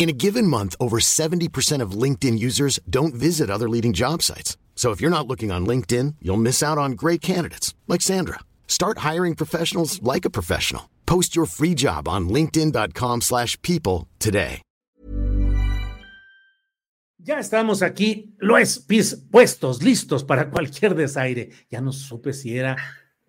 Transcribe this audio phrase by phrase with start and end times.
[0.00, 4.56] In a given month, over 70% of LinkedIn users don't visit other leading job sites.
[4.74, 8.38] So if you're not looking on LinkedIn, you'll miss out on great candidates like Sandra.
[8.66, 10.88] Start hiring professionals like a professional.
[11.04, 14.62] Post your free job on linkedin.com/people today.
[17.22, 18.86] Ya estamos aquí, los
[19.30, 21.50] puestos, listos para cualquier desaire.
[21.68, 22.78] Ya no supe si era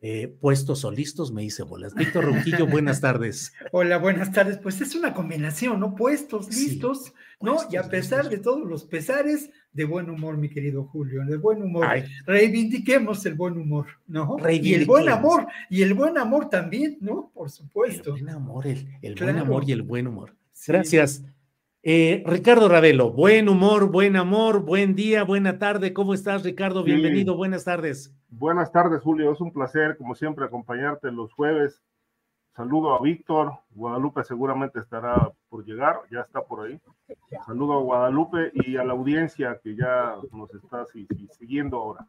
[0.03, 1.93] eh, puestos o listos, me hice bolas.
[1.93, 3.53] Víctor Ronquillo, buenas tardes.
[3.71, 4.57] Hola, buenas tardes.
[4.57, 5.95] Pues es una combinación, ¿no?
[5.95, 7.57] Puestos, listos, ¿no?
[7.69, 11.61] y a pesar de todos los pesares, de buen humor, mi querido Julio, de buen
[11.61, 11.87] humor.
[12.25, 14.37] Reivindiquemos el buen humor, ¿no?
[14.49, 17.31] Y el buen amor, y el buen amor también, ¿no?
[17.33, 18.15] Por supuesto.
[18.15, 20.35] El buen amor, el, buen amor y el buen humor.
[20.67, 21.23] Gracias.
[21.83, 25.93] Eh, Ricardo Ravelo, buen humor, buen amor, buen día, buena tarde.
[25.93, 26.83] ¿Cómo estás, Ricardo?
[26.83, 28.13] Bienvenido, buenas tardes.
[28.29, 29.31] Buenas tardes, Julio.
[29.31, 31.81] Es un placer, como siempre, acompañarte los jueves.
[32.55, 33.53] Saludo a Víctor.
[33.71, 36.79] Guadalupe seguramente estará por llegar, ya está por ahí.
[37.47, 40.85] Saludo a Guadalupe y a la audiencia que ya nos está
[41.31, 42.07] siguiendo ahora.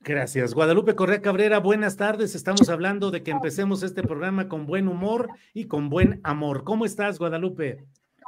[0.00, 0.54] Gracias.
[0.54, 2.34] Guadalupe Correa Cabrera, buenas tardes.
[2.34, 6.64] Estamos hablando de que empecemos este programa con buen humor y con buen amor.
[6.64, 7.84] ¿Cómo estás, Guadalupe?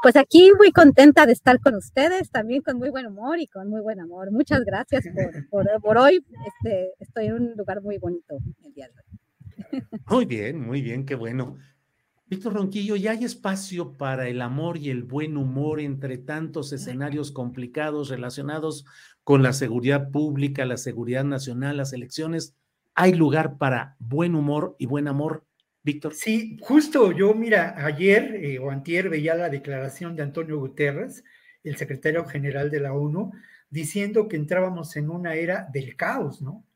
[0.07, 3.69] Pues aquí muy contenta de estar con ustedes, también con muy buen humor y con
[3.69, 4.31] muy buen amor.
[4.31, 5.05] Muchas gracias
[5.51, 6.25] por, por, hoy.
[6.47, 9.83] Este, estoy en un lugar muy bonito el día de hoy.
[10.09, 11.57] Muy bien, muy bien, qué bueno.
[12.27, 17.33] Víctor Ronquillo, ¿ya hay espacio para el amor y el buen humor entre tantos escenarios
[17.33, 18.85] complicados relacionados
[19.25, 22.55] con la seguridad pública, la seguridad nacional, las elecciones?
[22.95, 25.43] ¿Hay lugar para buen humor y buen amor?
[25.87, 26.15] Víctor.
[26.17, 31.23] Sí, justo yo, mira, ayer eh, o antier veía la declaración de Antonio Guterres,
[31.63, 33.31] el secretario general de la ONU,
[33.71, 36.67] diciendo que entrábamos en una era del caos, ¿no?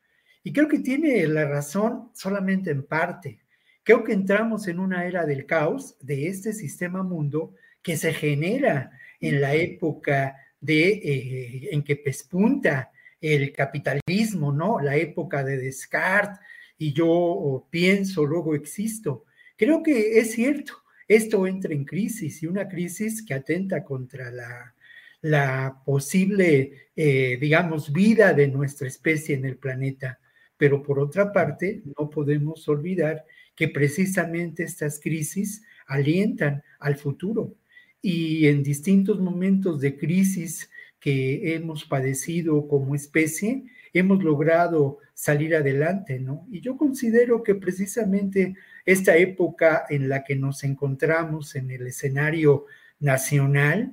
[0.44, 3.40] Y creo que tiene la razón solamente en parte.
[3.82, 8.92] Creo que entramos en una era del caos de este sistema mundo que se genera
[9.18, 14.78] en la época de eh, en que pespunta el capitalismo, ¿no?
[14.78, 16.38] La época de Descartes,
[16.80, 19.26] y yo pienso, luego existo.
[19.58, 20.72] Creo que es cierto,
[21.06, 24.74] esto entra en crisis y una crisis que atenta contra la,
[25.20, 30.20] la posible, eh, digamos, vida de nuestra especie en el planeta.
[30.56, 37.56] Pero por otra parte, no podemos olvidar que precisamente estas crisis alientan al futuro.
[38.00, 46.18] Y en distintos momentos de crisis que hemos padecido como especie, hemos logrado salir adelante,
[46.18, 46.46] ¿no?
[46.50, 48.54] Y yo considero que precisamente
[48.86, 52.64] esta época en la que nos encontramos en el escenario
[53.00, 53.92] nacional,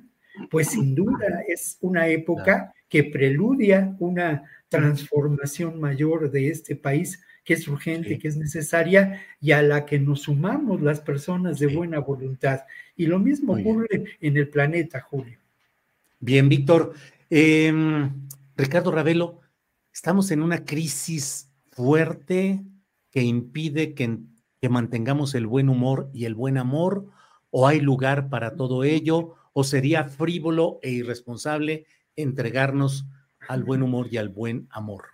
[0.50, 7.52] pues sin duda es una época que preludia una transformación mayor de este país que
[7.52, 11.98] es urgente, que es necesaria y a la que nos sumamos las personas de buena
[11.98, 12.60] voluntad.
[12.96, 15.38] Y lo mismo ocurre en el planeta, Julio.
[16.20, 16.94] Bien, Víctor.
[17.28, 18.10] Em,
[18.56, 19.42] Ricardo Ravelo,
[19.98, 22.62] estamos en una crisis fuerte
[23.10, 24.20] que impide que,
[24.70, 27.06] mantengamos el buen humor y el buen amor,
[27.50, 31.84] o hay lugar para todo ello, o sería frívolo e irresponsable
[32.14, 33.08] entregarnos
[33.48, 35.06] al buen humor y al buen amor.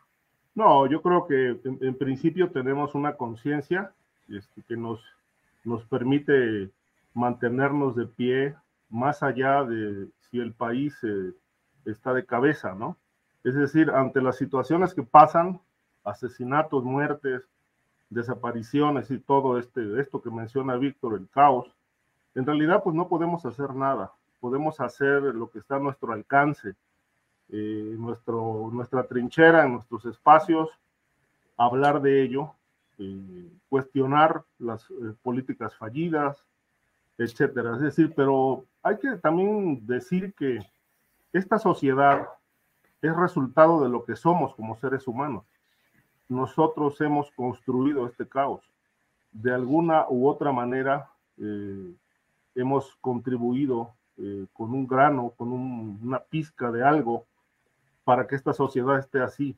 [0.54, 3.90] No, yo creo que en, principio tenemos una conciencia
[4.28, 5.00] este, que nos,
[5.64, 6.68] nos permite
[7.14, 8.54] mantenernos de pie
[8.90, 11.32] más allá de si el país eh,
[11.86, 12.98] está de cabeza, ¿no?
[13.44, 15.60] Es decir, ante las situaciones que pasan,
[16.02, 17.42] asesinatos, muertes,
[18.08, 21.70] desapariciones y todo este, esto que menciona Víctor, el caos,
[22.34, 26.74] en realidad pues no podemos hacer nada, podemos hacer lo que está a nuestro alcance,
[27.50, 30.70] eh, nuestro, nuestra trinchera, en nuestros espacios,
[31.56, 32.52] hablar de ello,
[32.98, 36.42] eh, cuestionar las eh, políticas fallidas,
[37.18, 37.74] etcétera.
[37.74, 40.58] Es decir, pero hay que también decir que
[41.32, 42.28] esta sociedad
[43.06, 45.44] es resultado de lo que somos como seres humanos.
[46.28, 48.62] Nosotros hemos construido este caos.
[49.32, 51.92] De alguna u otra manera eh,
[52.54, 53.92] hemos contribuido
[54.52, 57.24] con un grano, con una pizca de algo
[58.04, 59.56] para que esta sociedad esté así,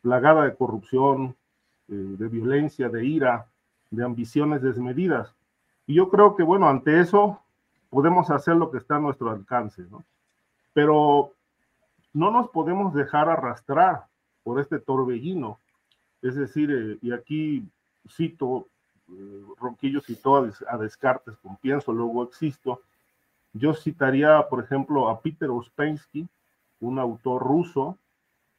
[0.00, 1.36] plagada de corrupción,
[1.88, 3.46] eh, de violencia, de ira,
[3.90, 5.34] de ambiciones desmedidas.
[5.88, 7.40] Y yo creo que, bueno, ante eso
[7.88, 10.04] podemos hacer lo que está a nuestro alcance, ¿no?
[10.72, 11.32] Pero
[12.12, 14.06] no nos podemos dejar arrastrar
[14.42, 15.58] por este torbellino.
[16.22, 17.64] Es decir, eh, y aquí
[18.08, 18.66] cito,
[19.10, 20.36] eh, Ronquillo citó
[20.68, 22.82] a, Descartes con pienso, luego existo.
[23.52, 26.26] Yo citaría, por ejemplo, a Peter Uspensky,
[26.80, 27.96] un autor ruso,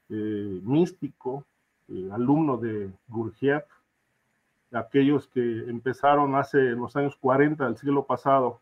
[0.09, 1.45] místico,
[1.94, 3.65] eh, alumno de Gurdjieff,
[4.71, 8.62] aquellos que empezaron hace los años 40 del siglo pasado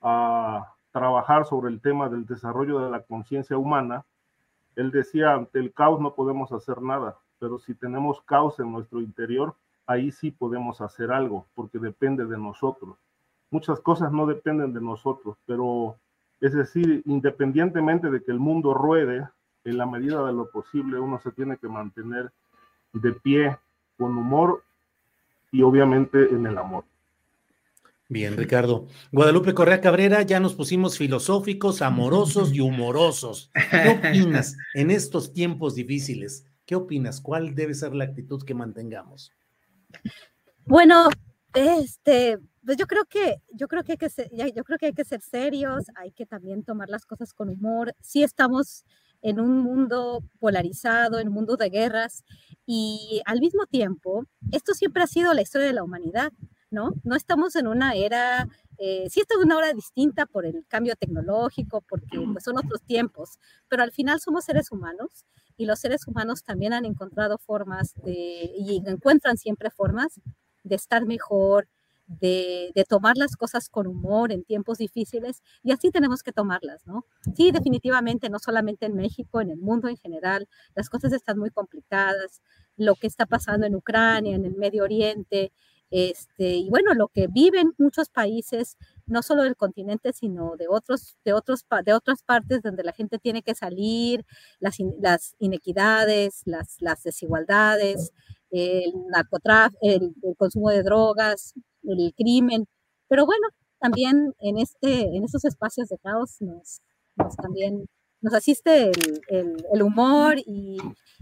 [0.00, 4.04] a trabajar sobre el tema del desarrollo de la conciencia humana,
[4.76, 9.00] él decía, ante el caos no podemos hacer nada, pero si tenemos caos en nuestro
[9.00, 9.54] interior,
[9.86, 12.96] ahí sí podemos hacer algo, porque depende de nosotros.
[13.50, 15.96] Muchas cosas no dependen de nosotros, pero
[16.40, 19.28] es decir, independientemente de que el mundo ruede,
[19.64, 22.30] en la medida de lo posible uno se tiene que mantener
[22.92, 23.58] de pie,
[24.00, 24.62] con humor
[25.52, 26.84] y obviamente en el amor.
[28.10, 28.88] Bien, Ricardo.
[29.12, 33.52] Guadalupe Correa Cabrera, ya nos pusimos filosóficos, amorosos y humorosos.
[33.70, 36.44] ¿Qué opinas en estos tiempos difíciles?
[36.66, 37.20] ¿Qué opinas?
[37.20, 39.30] ¿Cuál debe ser la actitud que mantengamos?
[40.64, 41.08] Bueno,
[41.54, 44.92] este, pues yo creo que, yo creo que hay que ser, yo creo que hay
[44.92, 47.94] que ser serios, hay que también tomar las cosas con humor.
[48.00, 48.84] Sí estamos
[49.22, 52.24] en un mundo polarizado, en un mundo de guerras,
[52.66, 56.32] y al mismo tiempo, esto siempre ha sido la historia de la humanidad,
[56.70, 56.92] ¿no?
[57.04, 60.94] No estamos en una era, eh, sí esta es una hora distinta por el cambio
[60.96, 63.38] tecnológico, porque pues, son otros tiempos,
[63.68, 65.26] pero al final somos seres humanos
[65.56, 70.20] y los seres humanos también han encontrado formas de, y encuentran siempre formas
[70.64, 71.68] de estar mejor,
[72.06, 77.04] de, tomar las cosas con humor en tiempos difíciles y así tenemos que tomarlas, ¿no?
[77.36, 81.50] Sí, definitivamente, no solamente en México, en el mundo en general, las cosas están muy
[81.50, 82.42] complicadas,
[82.76, 85.52] lo que está pasando en Ucrania, en el Medio Oriente,
[85.90, 88.76] este, y bueno, lo que viven muchos países,
[89.06, 93.18] no solo del continente, sino de, otros, de, otros, de otras partes donde la gente
[93.18, 94.24] tiene que salir,
[94.60, 98.12] las, las inequidades, las, las desigualdades,
[98.50, 102.66] el narcotráfico, el, consumo de drogas, el crimen,
[103.08, 103.48] pero bueno,
[103.80, 106.80] también en, este, en estos espacios de caos nos,
[107.36, 107.86] también
[108.20, 108.92] nos asiste
[109.28, 110.78] el, humor y,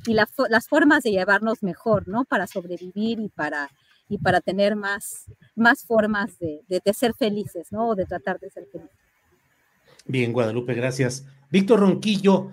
[0.07, 2.25] las formas de llevarnos mejor, ¿no?
[2.25, 3.69] Para sobrevivir y para,
[4.09, 7.91] y para tener más, más formas de, de, ser felices, ¿no?
[7.91, 8.97] O de tratar de ser felices.
[10.07, 11.27] Bien, Guadalupe, gracias.
[11.51, 12.51] Víctor Ronquillo,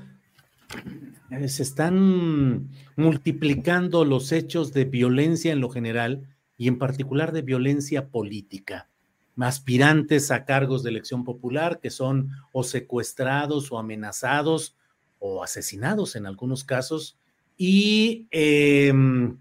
[1.32, 7.42] eh, se están multiplicando los hechos de violencia en lo general y en particular de
[7.42, 8.90] violencia política.
[9.38, 14.78] Aspirantes a cargos de elección popular que son o secuestrados o amenazados
[15.20, 17.18] o asesinados en algunos casos
[17.58, 19.38] y em,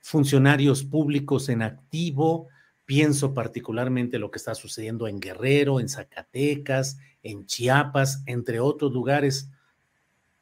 [0.00, 2.48] funcionarios públicos en activo.
[2.84, 9.50] Pienso particularmente lo que está sucediendo en Guerrero, en Zacatecas, en Chiapas, entre otros lugares.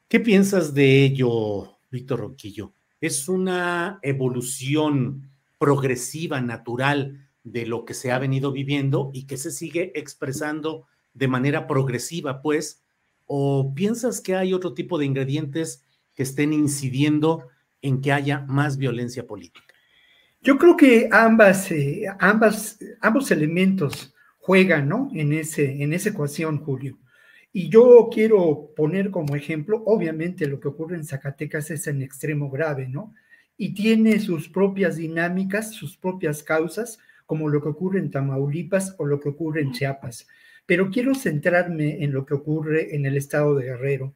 [0.09, 2.73] ¿Qué piensas de ello, Víctor Roquillo?
[3.01, 9.51] ¿Es una evolución progresiva, natural de lo que se ha venido viviendo y que se
[9.51, 12.83] sigue expresando de manera progresiva, pues?
[13.27, 17.49] ¿O piensas que hay otro tipo de ingredientes que estén incidiendo
[17.87, 19.75] en que haya más violencia política?
[20.43, 25.11] Yo creo que ambas, eh, ambas, ambos elementos juegan ¿no?
[25.13, 26.99] en, ese, en esa ecuación, Julio.
[27.53, 32.51] Y yo quiero poner como ejemplo, obviamente lo que ocurre en Zacatecas es en extremo
[32.51, 33.15] grave, ¿no?
[33.57, 39.07] Y tiene sus propias dinámicas, sus propias causas, como lo que ocurre en Tamaulipas o
[39.07, 40.29] lo que ocurre en Chiapas.
[40.67, 44.15] Pero quiero centrarme en lo que ocurre en el estado de Guerrero.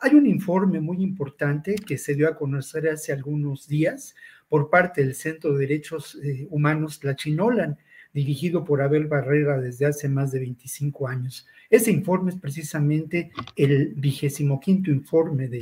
[0.00, 4.14] Hay un informe muy importante que se dio a conocer hace algunos días
[4.48, 7.78] por parte del Centro de Derechos eh, Humanos Tlachinolan,
[8.12, 11.46] dirigido por Abel Barrera desde hace más de 25 años.
[11.70, 15.60] Ese informe es precisamente el vigésimo quinto informe de,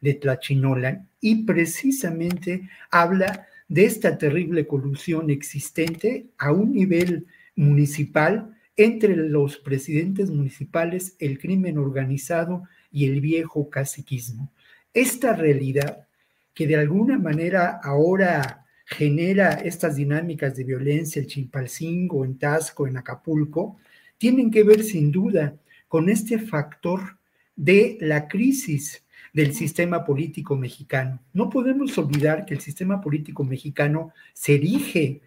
[0.00, 9.16] de Tlachinolan y precisamente habla de esta terrible colusión existente a un nivel municipal entre
[9.16, 14.50] los presidentes municipales, el crimen organizado y el viejo caciquismo.
[14.92, 16.06] Esta realidad
[16.54, 22.98] que de alguna manera ahora genera estas dinámicas de violencia, el Chimpalcingo, en Tasco, en
[22.98, 23.78] Acapulco,
[24.18, 25.56] tienen que ver sin duda
[25.88, 27.16] con este factor
[27.56, 31.20] de la crisis del sistema político mexicano.
[31.32, 35.22] No podemos olvidar que el sistema político mexicano se erige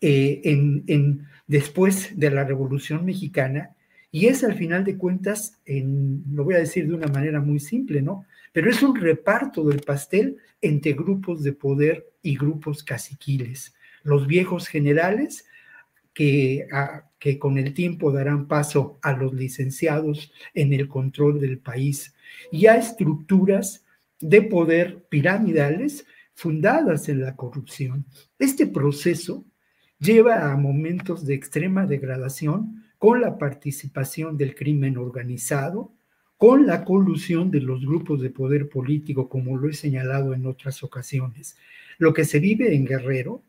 [0.00, 3.74] eh, en, después de la Revolución Mexicana
[4.10, 7.60] y es al final de cuentas, en, lo voy a decir de una manera muy
[7.60, 8.24] simple, ¿no?
[8.52, 13.74] Pero es un reparto del pastel entre grupos de poder y grupos caciquiles.
[14.02, 15.44] Los viejos generales
[16.14, 16.66] que,
[17.18, 22.14] que con el tiempo darán paso a los licenciados en el control del país
[22.50, 23.84] y a estructuras
[24.20, 28.06] de poder piramidales fundadas en la corrupción.
[28.38, 29.44] Este proceso
[29.98, 35.92] lleva a momentos de extrema degradación con la participación del crimen organizado,
[36.36, 40.82] con la colusión de los grupos de poder político, como lo he señalado en otras
[40.82, 41.56] ocasiones.
[41.98, 43.42] Lo que se vive en Guerrero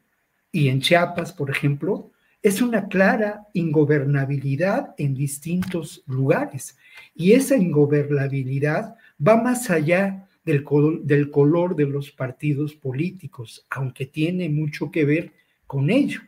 [0.52, 6.78] y en Chiapas, por ejemplo, es una clara ingobernabilidad en distintos lugares.
[7.14, 10.66] Y esa ingobernabilidad va más allá del,
[11.04, 15.32] del color de los partidos políticos, aunque tiene mucho que ver
[15.68, 16.22] con ello.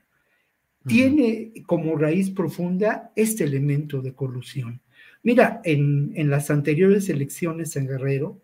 [0.87, 4.81] Tiene como raíz profunda este elemento de colusión.
[5.21, 8.41] Mira, en, en las anteriores elecciones en Guerrero,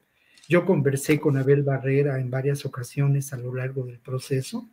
[0.48, 4.70] yo conversé con Abel Barrera en varias ocasiones a lo largo del proceso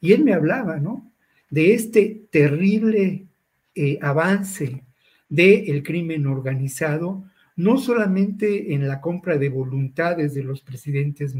[0.00, 1.10] y él me hablaba, ¿no?
[1.48, 3.26] De este terrible
[3.74, 4.84] eh, avance
[5.28, 7.24] del crimen organizado,
[7.56, 11.34] no solamente en la compra de voluntades de los presidentes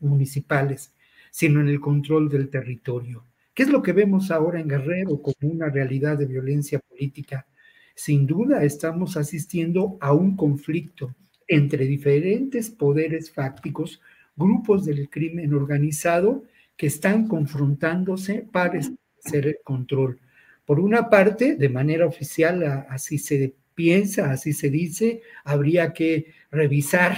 [0.00, 0.92] municipales,
[1.30, 3.24] sino en el control del territorio.
[3.54, 7.46] ¿Qué es lo que vemos ahora en Guerrero como una realidad de violencia política?
[7.94, 11.14] Sin duda estamos asistiendo a un conflicto
[11.46, 14.00] entre diferentes poderes fácticos,
[14.36, 16.44] grupos del crimen organizado
[16.78, 18.80] que están confrontándose para
[19.22, 20.18] hacer el control.
[20.64, 27.16] Por una parte, de manera oficial, así se piensa, así se dice, habría que revisar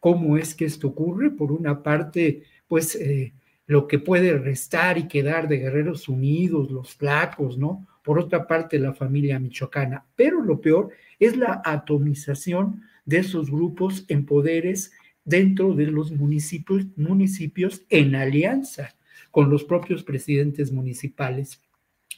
[0.00, 1.30] cómo es que esto ocurre.
[1.30, 3.32] Por una parte, pues eh,
[3.66, 7.86] lo que puede restar y quedar de Guerreros Unidos, los flacos, ¿no?
[8.02, 10.04] Por otra parte, la familia michoacana.
[10.14, 14.92] Pero lo peor es la atomización de esos grupos en poderes
[15.24, 18.94] dentro de los municipios, municipios en alianza
[19.32, 21.60] con los propios presidentes municipales.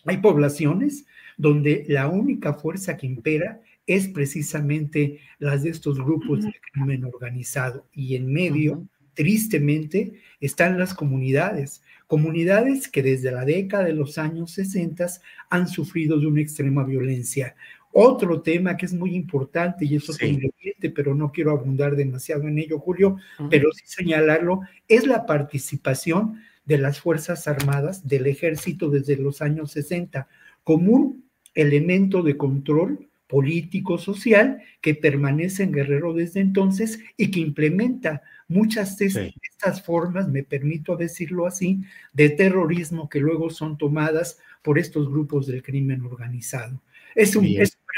[0.05, 6.53] Hay poblaciones donde la única fuerza que impera es precisamente las de estos grupos de
[6.73, 8.87] crimen organizado y en medio
[9.19, 15.09] tristemente, están las comunidades, comunidades que desde la década de los años 60
[15.51, 17.57] han sufrido de una extrema violencia.
[17.91, 22.47] Otro tema que es muy importante y eso es ingrediente, pero no quiero abundar demasiado
[22.47, 23.17] en ello, Julio,
[23.51, 29.73] pero sí señalarlo, es la participación de las Fuerzas Armadas del Ejército desde los años
[29.73, 30.29] 60
[30.63, 37.41] como un elemento de control político, social, que permanece en Guerrero desde entonces y que
[37.41, 44.39] implementa muchas de estas formas, me permito decirlo así, de terrorismo que luego son tomadas
[44.63, 46.83] por estos grupos del crimen organizado.
[47.15, 47.47] Es un,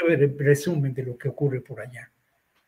[0.07, 2.11] breve resumen de lo que ocurre por allá.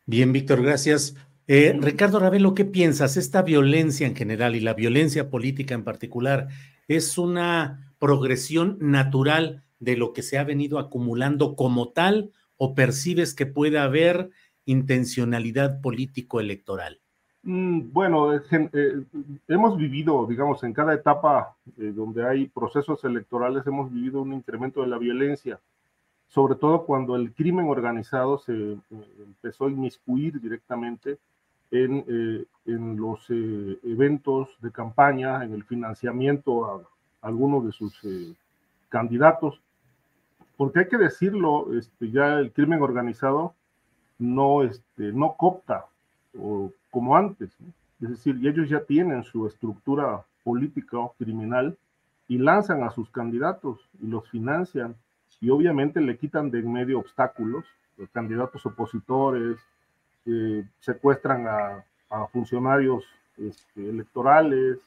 [0.05, 1.15] Bien, Víctor, gracias.
[1.47, 3.17] Eh, Ricardo Ravelo, ¿qué piensas?
[3.17, 6.47] Esta violencia en general y la violencia política en particular
[6.87, 13.33] es una progresión natural de lo que se ha venido acumulando como tal o percibes
[13.33, 14.29] que puede haber
[14.65, 17.02] intencionalidad político-electoral?
[17.45, 19.03] Mm, bueno, eh,
[19.49, 24.81] hemos vivido, digamos, en cada etapa eh, donde hay procesos electorales, hemos vivido un incremento
[24.81, 25.59] de la violencia,
[26.29, 28.77] sobre todo cuando el crimen organizado se eh,
[29.19, 31.17] empezó a inmiscuir directamente
[31.71, 37.99] en, los eventos de campaña, en el financiamiento a, a algunos de sus
[38.89, 39.59] candidatos.
[40.55, 43.55] Porque hay que decirlo, este, ya el crimen organizado
[44.19, 45.87] no, este, no copta
[46.37, 47.49] o, como antes,
[48.01, 51.77] es decir, ellos ya tienen su estructura política o criminal
[52.27, 54.95] y lanzan a sus candidatos y los financian
[55.39, 57.65] y obviamente le quitan de en medio obstáculos,
[57.97, 59.57] los candidatos opositores,
[60.25, 61.83] eh, secuestran a,
[62.31, 63.03] funcionarios
[63.37, 64.77] este, electorales,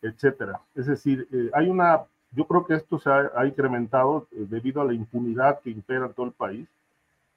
[0.00, 0.60] etcétera.
[0.74, 4.84] Es decir, eh, hay una yo creo que esto se ha, incrementado eh, debido a
[4.84, 6.68] la impunidad que impera en todo el país.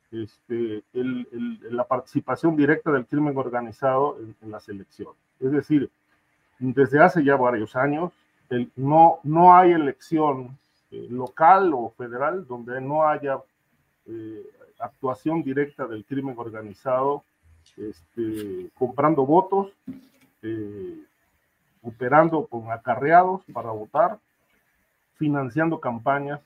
[0.09, 5.15] Este, la participación directa del crimen organizado en, las elecciones.
[5.39, 5.89] Es decir,
[6.59, 8.13] desde hace ya varios años,
[8.77, 10.57] no, no hay elección
[10.91, 13.37] eh, local o federal donde no haya
[14.05, 14.45] eh,
[14.79, 17.25] actuación directa del crimen organizado,
[17.75, 19.73] este, comprando votos,
[21.81, 24.19] operando con acarreados para votar,
[25.15, 26.39] financiando campañas.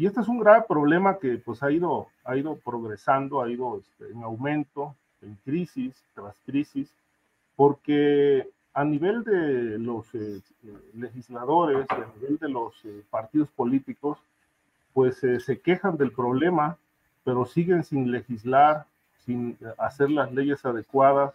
[0.00, 3.80] Y este es un grave problema que pues ha ido, ha ido progresando, ha ido
[3.80, 6.90] este, en aumento, en crisis tras crisis,
[7.54, 10.40] porque a nivel de los eh,
[10.94, 14.16] legisladores a nivel de los eh, partidos políticos,
[14.94, 16.78] pues eh, se quejan del problema,
[17.22, 18.86] pero siguen sin legislar,
[19.26, 21.34] sin hacer las leyes adecuadas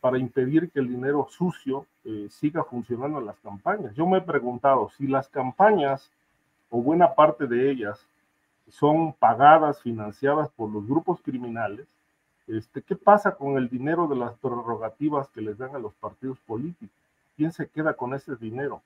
[0.00, 1.84] para impedir que el dinero sucio
[2.30, 3.94] siga funcionando en las campañas.
[3.94, 6.10] Yo me he preguntado si las campañas,
[6.70, 7.98] o buena parte de ellas,
[8.70, 11.86] son pagadas, financiadas por los grupos criminales,
[12.48, 16.38] este, ¿Qué pasa con el dinero de las prerrogativas que les dan a los partidos
[16.40, 16.96] políticos?
[17.36, 18.80] ¿Quién se queda con ese dinero?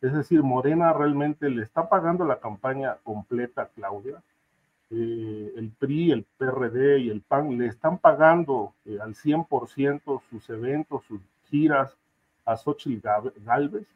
[0.00, 4.22] Es decir, Morena realmente le está pagando la campaña completa a Claudia.
[4.90, 10.48] Eh, el PRI, el PRD y el PAN le están pagando eh, al 100% sus
[10.48, 11.92] eventos, sus giras
[12.44, 13.06] a Xochitl
[13.44, 13.86] Galvez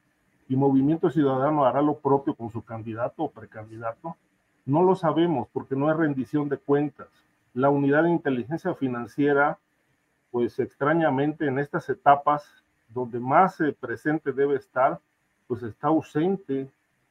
[0.48, 4.16] y Movimiento Ciudadano hará lo propio con su candidato o precandidato.
[4.64, 7.08] No lo sabemos porque no hay rendición de cuentas
[7.54, 9.58] la unidad de inteligencia financiera,
[10.30, 12.44] pues extrañamente en estas etapas
[12.88, 15.00] donde más presente debe estar,
[15.46, 16.70] pues está ausente,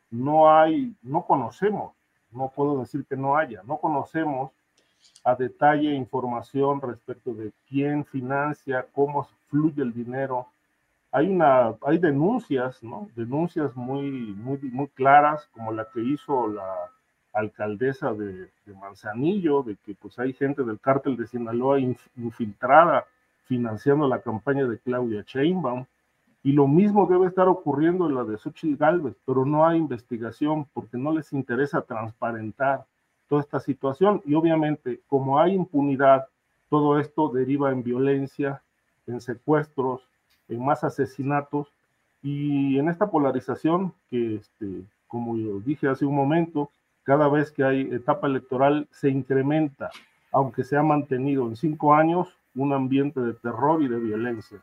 [0.09, 1.93] no hay, no conocemos,
[2.31, 4.51] no puedo decir que no haya, no conocemos
[5.23, 10.47] a detalle información respecto de quién financia, cómo fluye el dinero.
[11.12, 13.10] Hay una, hay denuncias, ¿no?
[13.15, 16.89] Denuncias muy, muy, muy claras, como la que hizo la
[17.34, 18.50] alcaldesa de,
[18.80, 23.06] Manzanillo, de que pues hay gente del cártel de Sinaloa infiltrada
[23.46, 25.86] financiando la campaña de Claudia Sheinbaum.
[26.44, 30.65] Y lo mismo debe estar ocurriendo en la de Xochitl Galvez, pero no hay investigación
[30.74, 32.86] porque no les interesa transparentar
[33.27, 34.22] toda esta situación.
[34.25, 36.27] Y obviamente, como hay impunidad,
[36.70, 38.63] todo esto deriva en violencia,
[39.06, 40.01] en secuestros,
[40.51, 41.72] en más asesinatos.
[42.22, 46.70] Y en esta polarización que, este, como yo dije hace un momento,
[47.03, 49.89] cada vez que hay etapa electoral se incrementa,
[50.32, 54.62] aunque se ha mantenido en cinco años un ambiente de terror y de violencia.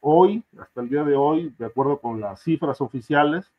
[0.00, 3.50] Hoy, hasta el día de hoy, de acuerdo con las cifras oficiales,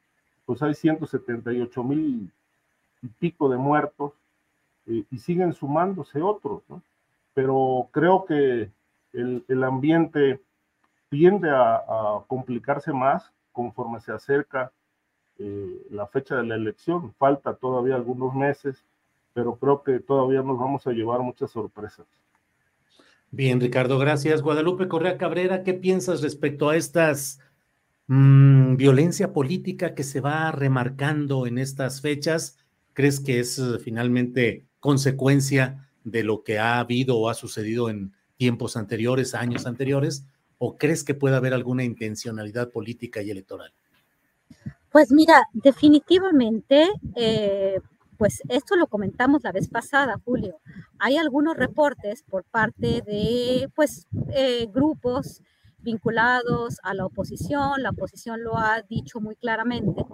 [0.45, 2.31] pues hay 178 mil
[3.01, 4.13] y pico de muertos
[4.87, 6.81] eh, y siguen sumándose otros, ¿no?
[7.33, 8.69] Pero creo que
[9.13, 10.39] el, el ambiente
[11.09, 14.71] tiende a, complicarse más conforme se acerca
[15.39, 17.13] eh, la fecha de la elección.
[17.17, 18.85] Falta todavía algunos meses,
[19.33, 22.05] pero creo que todavía nos vamos a llevar muchas sorpresas.
[23.31, 24.41] Bien, Ricardo, gracias.
[24.41, 27.39] Guadalupe Correa Cabrera, ¿qué piensas respecto a estas
[28.07, 32.57] mm, violencia política que se va remarcando en estas fechas?
[32.93, 38.13] ¿Crees que es eh, finalmente consecuencia de lo que ha habido o ha sucedido en
[38.37, 40.25] tiempos anteriores, años anteriores?
[40.59, 43.71] ¿O crees que puede haber alguna intencionalidad política y electoral?
[44.91, 47.79] Pues mira, definitivamente, eh,
[48.17, 50.59] pues esto lo comentamos la vez pasada, Julio.
[50.97, 55.41] Hay algunos reportes por parte de, pues, eh, grupos
[55.79, 57.83] vinculados a la oposición.
[57.83, 60.05] La oposición lo ha dicho muy claramente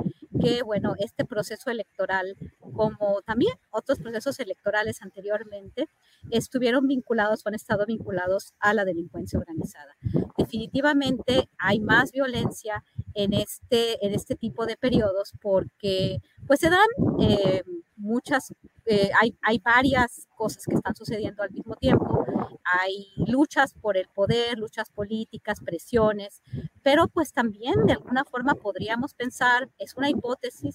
[0.41, 5.88] que, bueno, este proceso electoral, como también otros procesos electorales anteriormente,
[6.32, 9.96] estuvieron vinculados o han estado vinculados a la delincuencia organizada.
[10.38, 16.88] Definitivamente hay más violencia en este, en este tipo de periodos porque pues se dan
[17.19, 17.63] eh,
[17.96, 18.54] muchas,
[18.86, 22.26] eh, hay, hay varias cosas que están sucediendo al mismo tiempo,
[22.63, 26.41] hay luchas por el poder, luchas políticas, presiones,
[26.82, 30.22] pero pues también de alguna forma podríamos pensar, es una hipótesis,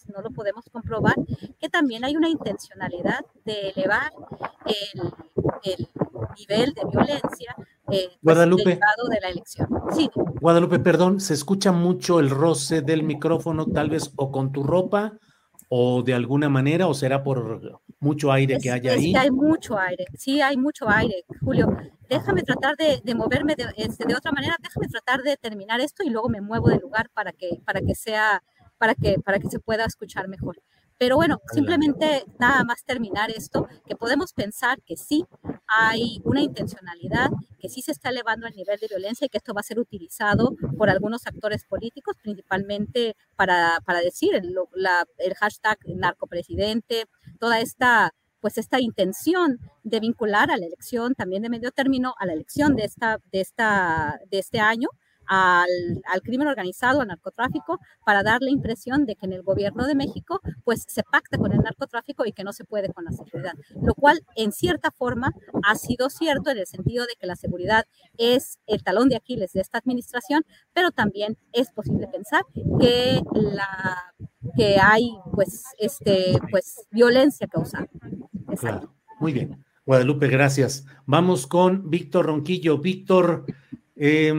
[0.08, 1.16] no lo podemos comprobar,
[1.58, 4.12] que también hay una intencionalidad de elevar
[4.66, 5.12] el,
[5.64, 5.88] el
[6.38, 7.56] nivel de violencia
[7.90, 8.78] eh, pues, Guadalupe,
[9.10, 9.68] de la elección.
[9.92, 10.10] Sí.
[10.40, 15.14] Guadalupe, perdón, se escucha mucho el roce del micrófono, tal vez o con tu ropa
[15.70, 19.12] o de alguna manera, o será por mucho aire que haya ahí.
[19.12, 21.76] Sí, hay mucho aire, sí, hay mucho aire, Julio.
[22.08, 26.10] Déjame tratar de, moverme de, este, de, otra manera, déjame tratar de terminar esto y
[26.10, 28.42] luego me muevo de lugar para que, para que sea,
[28.78, 30.62] para que, para que se pueda escuchar mejor.
[30.98, 35.24] Pero bueno, simplemente nada más terminar esto, que podemos pensar que sí
[35.68, 39.54] hay una intencionalidad, que sí se está elevando el nivel de violencia y que esto
[39.54, 44.52] va a ser utilizado por algunos actores políticos, principalmente para, para decir el,
[45.18, 47.04] el hashtag narcopresidente,
[47.38, 52.26] toda esta pues esta intención de vincular a la elección también de medio término, a
[52.26, 54.88] la elección de, esta, de, esta, de este año,
[55.28, 55.68] al,
[56.06, 59.94] al, crimen organizado, al narcotráfico, para dar la impresión de que en el gobierno de
[59.94, 63.54] México pues se pacta con el narcotráfico y que no se puede con la seguridad,
[63.82, 67.84] lo cual en cierta forma ha sido cierto en el sentido de que la seguridad
[68.16, 72.42] es el talón de Aquiles de esta administración, pero también es posible pensar
[72.80, 74.14] que la
[74.56, 77.88] que hay pues este pues violencia causada.
[78.58, 78.94] Claro.
[79.20, 79.64] Muy bien.
[79.84, 80.86] Guadalupe, gracias.
[81.06, 82.78] Vamos con Víctor Ronquillo.
[82.78, 83.46] Víctor,
[83.96, 84.32] eh,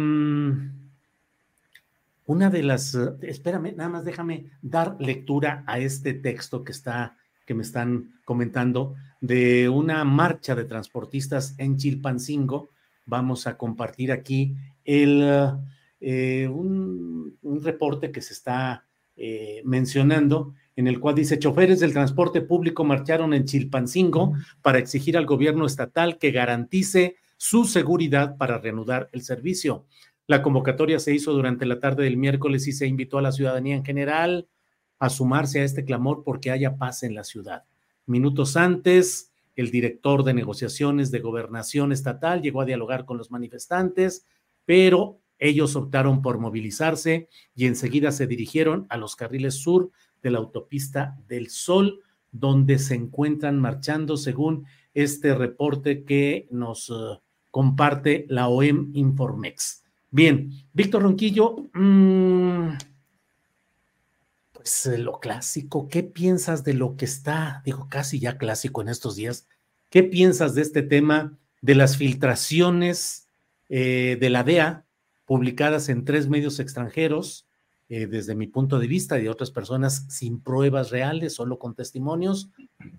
[2.30, 7.56] una de las, espérame, nada más déjame dar lectura a este texto que está, que
[7.56, 12.70] me están comentando, de una marcha de transportistas en Chilpancingo.
[13.08, 15.28] Vamos a compartir aquí el,
[16.00, 21.94] eh, un, un, reporte que se está eh, mencionando en el cual dice, choferes del
[21.94, 28.60] transporte público marcharon en Chilpancingo para exigir al gobierno estatal que garantice su seguridad para
[28.60, 29.86] reanudar el servicio.
[30.30, 33.76] La convocatoria se hizo durante la tarde del miércoles y se invitó a la ciudadanía
[33.76, 34.48] en general
[35.00, 37.64] a sumarse a este clamor porque haya paz en la ciudad.
[38.06, 44.28] Minutos antes, el director de negociaciones de gobernación estatal llegó a dialogar con los manifestantes,
[44.66, 49.90] pero ellos optaron por movilizarse y enseguida se dirigieron a los carriles sur
[50.22, 57.18] de la autopista del Sol, donde se encuentran marchando según este reporte que nos uh,
[57.50, 59.89] comparte la OEM Informex.
[60.12, 62.70] Bien, Víctor Ronquillo, mmm,
[64.54, 69.16] pues lo clásico, ¿qué piensas de lo que está, digo, casi ya clásico en estos
[69.16, 69.48] días?
[69.90, 73.28] ¿Qué piensas de este tema de las filtraciones
[73.70, 74.86] eh, de la DEA
[75.26, 77.50] publicadas en tres medios extranjeros?
[77.90, 81.74] eh, desde mi punto de vista y de otras personas sin pruebas reales, solo con
[81.74, 82.52] testimonios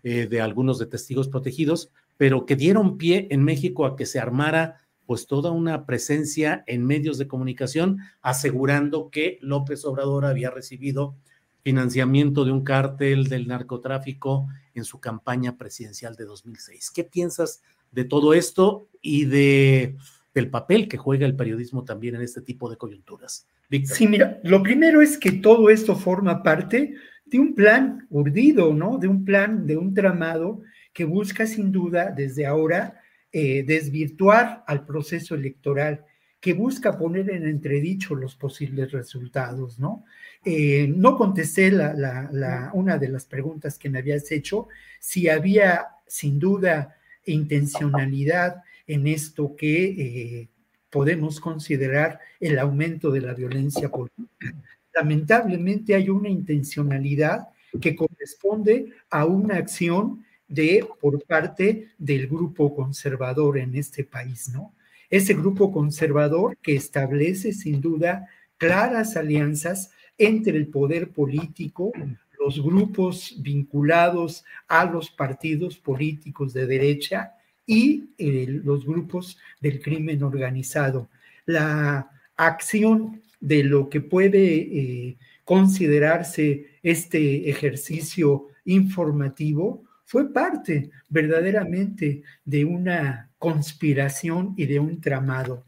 [0.02, 4.18] eh, de algunos de testigos protegidos, pero que dieron pie en México a que se
[4.18, 11.16] armara pues toda una presencia en medios de comunicación asegurando que López Obrador había recibido
[11.64, 16.92] financiamiento de un cártel del narcotráfico en su campaña presidencial de 2006.
[16.92, 19.96] ¿Qué piensas de todo esto y de
[20.32, 23.48] del papel que juega el periodismo también en este tipo de coyunturas?
[23.86, 26.94] Sí, mira, lo primero es que todo esto forma parte
[27.24, 28.96] de un plan urdido, ¿no?
[28.96, 30.60] De un plan, de un tramado
[30.92, 32.99] que busca sin duda desde ahora
[33.32, 36.04] eh, desvirtuar al proceso electoral,
[36.40, 40.04] que busca poner en entredicho los posibles resultados, ¿no?
[40.44, 45.86] Eh, no contesté la, la, una de las preguntas que me habías hecho, si había
[46.06, 50.48] sin duda intencionalidad en esto que eh,
[50.88, 54.54] podemos considerar el aumento de la violencia política.
[54.94, 57.48] Lamentablemente hay una intencionalidad
[57.80, 64.74] que corresponde a una acción de por parte del grupo conservador en este país, ¿no?
[65.08, 71.92] Ese grupo conservador que establece sin duda claras alianzas entre el poder político,
[72.38, 77.32] los grupos vinculados a los partidos políticos de derecha
[77.66, 81.08] y eh, los grupos del crimen organizado.
[81.46, 92.64] La acción de lo que puede eh, considerarse este ejercicio informativo fue parte verdaderamente de
[92.64, 95.64] una conspiración y de un tramado.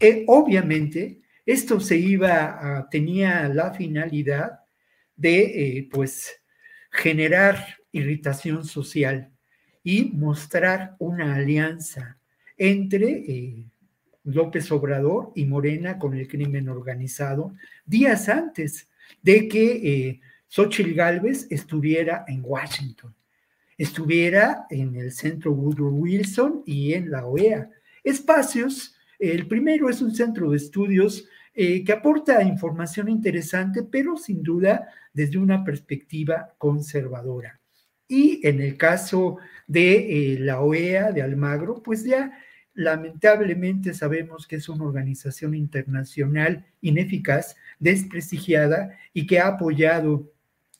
[0.00, 4.60] Eh, obviamente, esto se iba a, tenía la finalidad
[5.14, 6.40] de, pues,
[6.90, 9.30] generar irritación social
[9.82, 12.16] y mostrar una alianza
[12.56, 13.66] entre eh,
[14.22, 17.52] López Obrador y Morena con el crimen organizado
[17.84, 18.88] días antes
[19.20, 23.14] de que eh, Xochitl Gálvez estuviera en Washington,
[23.78, 27.70] estuviera en el centro Woodrow Wilson y en la OEA.
[28.02, 34.42] Espacios, el primero es un centro de estudios eh, que aporta información interesante, pero sin
[34.42, 37.60] duda desde una perspectiva conservadora.
[38.08, 42.32] Y en el caso de eh, la OEA, de Almagro, pues ya
[42.74, 50.32] lamentablemente sabemos que es una organización internacional ineficaz, desprestigiada y que ha apoyado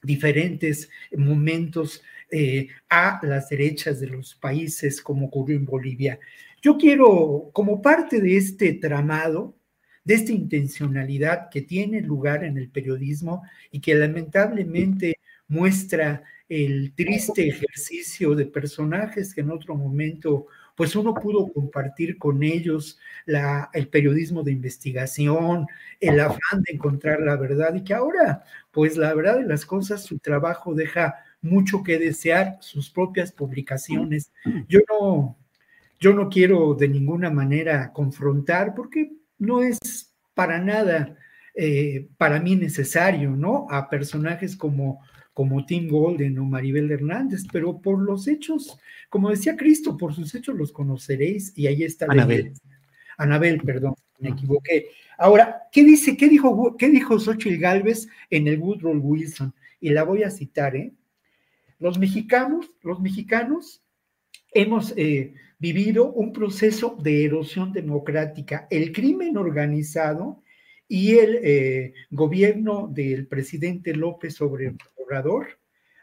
[0.03, 2.03] diferentes momentos
[2.37, 6.19] eh, a las derechas de los países, como ocurrió en Bolivia.
[6.61, 9.57] Yo quiero, como parte de este tramado,
[10.03, 17.47] de esta intencionalidad que tiene lugar en el periodismo y que lamentablemente muestra el triste
[17.47, 22.99] ejercicio de personajes que en otro momento pues uno pudo compartir con ellos
[23.73, 25.67] el periodismo de investigación,
[26.01, 28.43] el afán de encontrar la verdad y que ahora,
[28.73, 31.15] pues la verdad de las cosas, su trabajo deja
[31.45, 34.33] mucho que desear, sus propias publicaciones.
[34.67, 35.37] Yo no,
[36.01, 41.17] yo no quiero de ninguna manera confrontar porque no es para nada
[41.55, 43.67] eh, para mí necesario, ¿no?
[43.71, 45.01] A personajes como,
[45.33, 48.79] como Tim Golden o Maribel Hernández, pero por los hechos,
[49.11, 52.07] como decía Cristo, por sus hechos los conoceréis y ahí está.
[52.09, 52.55] Anabel.
[53.19, 54.87] Anabel, perdón, me equivoqué.
[55.19, 59.55] Ahora, ¿qué dice, qué dijo, qué dijo Xochitl Galvez en el Woodrow Wilson?
[59.79, 60.93] Y la voy a citar, ¿eh?
[61.79, 63.85] Los mexicanos, los mexicanos
[64.53, 68.67] hemos eh, vivido un proceso de erosión democrática.
[68.71, 70.43] El crimen organizado
[70.89, 75.59] y el eh, gobierno del presidente López Obrador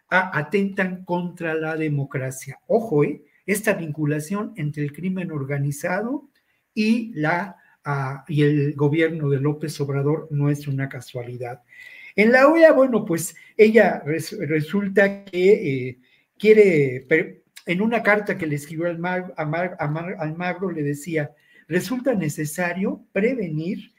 [0.09, 2.59] atentan contra la democracia.
[2.67, 6.29] Ojo, eh, esta vinculación entre el crimen organizado
[6.73, 7.55] y, la,
[8.27, 11.61] y el gobierno de López Obrador no es una casualidad.
[12.15, 15.99] En la OEA, bueno, pues ella resulta que eh,
[16.37, 17.05] quiere,
[17.65, 21.31] en una carta que le escribió al, al Magro, le decía,
[21.67, 23.93] resulta necesario prevenir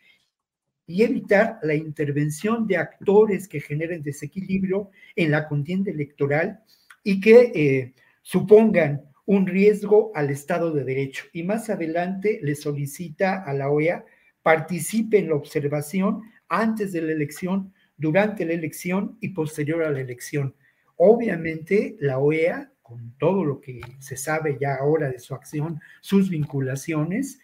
[0.86, 6.60] y evitar la intervención de actores que generen desequilibrio en la contienda electoral
[7.02, 11.24] y que eh, supongan un riesgo al Estado de Derecho.
[11.32, 14.04] Y más adelante le solicita a la OEA
[14.42, 17.72] participe en la observación antes de la elección,
[18.02, 20.54] durante la elección y posterior a la elección.
[20.96, 26.28] Obviamente la OEA, con todo lo que se sabe ya ahora de su acción, sus
[26.28, 27.38] vinculaciones,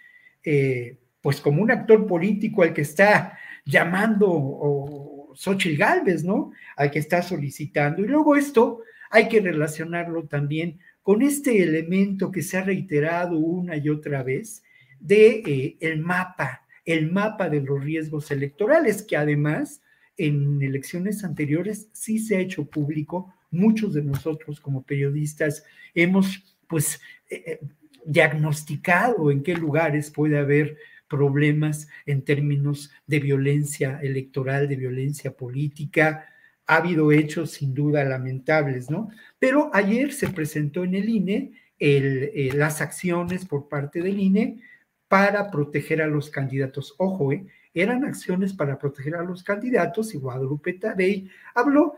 [0.44, 6.50] eh, pues como un actor político al que está llamando o Xochitl Galvez, ¿no?
[6.76, 8.02] Al que está solicitando.
[8.02, 13.76] Y luego esto hay que relacionarlo también con este elemento que se ha reiterado una
[13.76, 14.64] y otra vez
[14.98, 19.82] de eh, el mapa, el mapa de los riesgos electorales, que además
[20.18, 23.32] en elecciones anteriores sí se ha hecho público.
[23.50, 27.00] Muchos de nosotros como periodistas hemos pues
[27.30, 27.60] eh, eh,
[28.04, 30.76] diagnosticado en qué lugares puede haber
[31.08, 36.26] problemas en términos de violencia electoral, de violencia política.
[36.66, 39.08] Ha habido hechos sin duda lamentables, ¿no?
[39.38, 44.60] Pero ayer se presentó en el INE eh, las acciones por parte del INE
[45.06, 46.94] para proteger a los candidatos.
[46.98, 47.46] Ojo, ¿eh?
[47.82, 51.96] Eran acciones para proteger a los candidatos y Guadalupe Tadei habló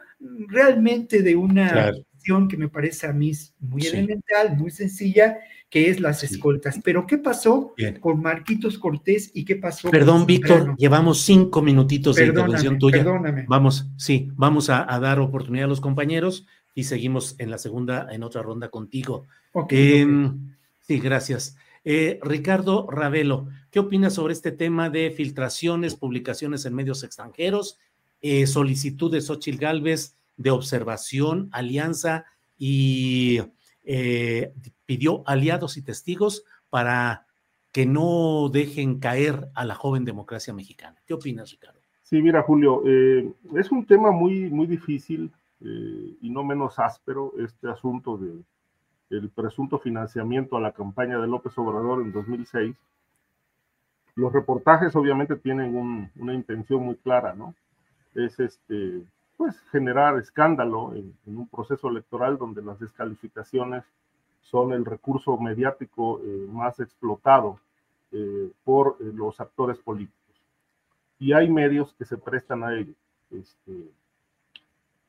[0.48, 5.38] realmente de una acción que me parece a mí muy elemental, muy sencilla
[5.70, 6.80] que es las escoltas.
[6.82, 9.88] Pero ¿qué pasó con Marquitos Cortés y qué pasó?
[9.90, 12.98] Perdón, Víctor, llevamos cinco minutitos de intervención tuya.
[12.98, 13.46] Perdóname.
[13.48, 18.24] Vamos, sí, vamos a, dar oportunidad a los compañeros y seguimos en la segunda, en
[18.24, 19.26] otra ronda contigo.
[19.68, 21.56] Em, sí, gracias.
[21.84, 27.78] Eh, Ricardo Ravelo, ¿qué opinas sobre este tema de filtraciones, publicaciones en medios extranjeros,
[28.20, 32.24] eh, solicitud de Xochitl Galvez de observación, alianza
[32.58, 33.40] y
[33.84, 34.52] eh,
[34.86, 37.26] pidió aliados y testigos para
[37.72, 41.00] que no dejen caer a la joven democracia mexicana.
[41.06, 41.80] ¿Qué opinas, Ricardo?
[42.02, 47.32] Sí, mira, Julio, eh, es un tema muy, muy difícil eh, y no menos áspero
[47.38, 48.42] este asunto de
[49.10, 52.76] el presunto financiamiento a la campaña de López Obrador en 2006.
[54.14, 57.54] Los reportajes obviamente tienen una intención muy clara, ¿no?
[58.14, 59.04] Es este,
[59.36, 63.84] pues generar escándalo en, un proceso electoral donde las descalificaciones
[64.42, 67.58] son el recurso mediático eh, más explotado
[68.12, 70.18] eh, por eh, los actores políticos.
[71.18, 72.92] Y hay medios que se prestan a ello.
[73.30, 73.90] Este,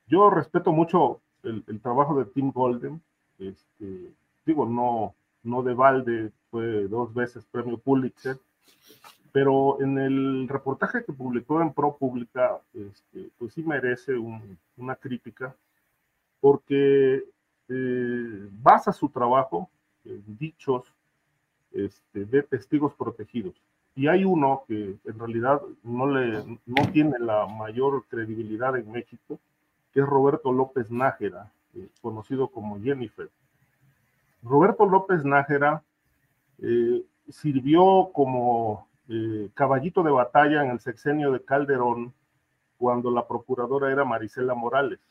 [0.08, 3.02] yo respeto mucho el, trabajo de Tim Golden.
[3.42, 4.14] Este,
[4.46, 8.38] digo, no, no de balde, fue dos veces premio Pulitzer,
[9.32, 14.14] pero en el reportaje que publicó en ProPublica, este, pues sí merece
[14.78, 15.56] una crítica,
[16.40, 17.24] porque
[17.70, 19.70] eh, basa su trabajo
[20.06, 20.86] en dichos
[21.72, 23.56] este, de testigos protegidos.
[23.96, 29.40] Y hay uno que en realidad no, le, no tiene la mayor credibilidad en México,
[29.94, 33.30] que es Roberto López Nájera, eh, conocido como Jennifer.
[34.44, 35.84] Roberto López Nájera
[36.60, 38.88] eh, sirvió como
[39.56, 42.14] caballito de batalla en el sexenio de Calderón
[42.78, 45.02] cuando la procuradora era Marisela Morales.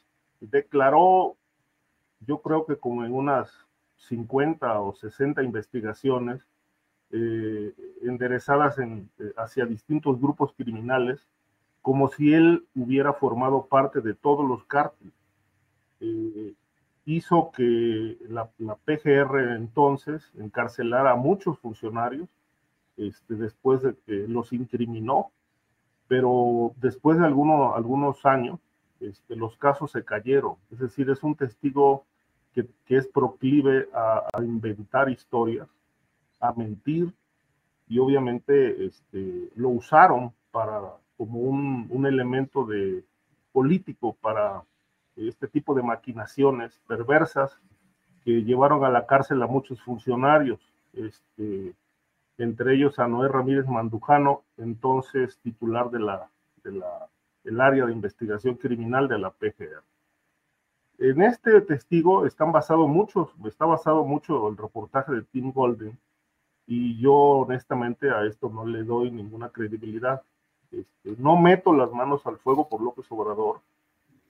[0.40, 1.36] Declaró
[2.20, 3.50] yo creo que como en unas
[3.96, 6.42] 50 o 60 investigaciones
[7.10, 11.26] eh, enderezadas en, eh, hacia distintos grupos criminales,
[11.82, 15.14] como si él hubiera formado parte de todos los cárteles.
[16.00, 16.54] Eh,
[17.04, 18.50] hizo que la,
[18.84, 22.28] PGR entonces encarcelara a muchos funcionarios,
[22.96, 25.30] este, después de que los incriminó,
[26.08, 28.60] pero después de algunos años,
[29.00, 30.56] este, los casos se cayeron.
[30.70, 32.04] Es decir, es un testigo
[32.52, 35.68] que, es proclive a, inventar historias,
[36.40, 37.12] a mentir,
[37.88, 40.80] y obviamente este, lo usaron para
[41.16, 43.04] como un, un elemento de
[43.52, 44.62] político para
[45.16, 47.58] este tipo de maquinaciones perversas
[48.24, 50.60] que llevaron a la cárcel a muchos funcionarios,
[50.92, 51.74] este,
[52.38, 56.30] entre ellos a Noé Ramírez Mandujano, entonces titular de la,
[56.62, 57.08] de la
[57.44, 59.82] el área de investigación criminal de la PGR.
[60.98, 65.98] En este testigo están basados muchos, está basado mucho el reportaje de Tim Golden
[66.66, 70.22] y yo honestamente a esto no le doy ninguna credibilidad.
[70.70, 73.60] Este, no meto las manos al fuego por López Obrador,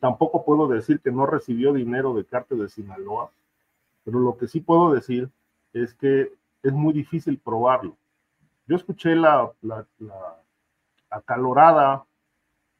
[0.01, 3.31] tampoco puedo decir que no recibió dinero de cártel de Sinaloa,
[4.05, 5.31] pero lo que sí puedo decir
[5.73, 6.33] es que
[6.63, 7.97] es muy difícil probarlo.
[8.67, 10.37] Yo escuché la, la, la
[11.11, 12.05] acalorada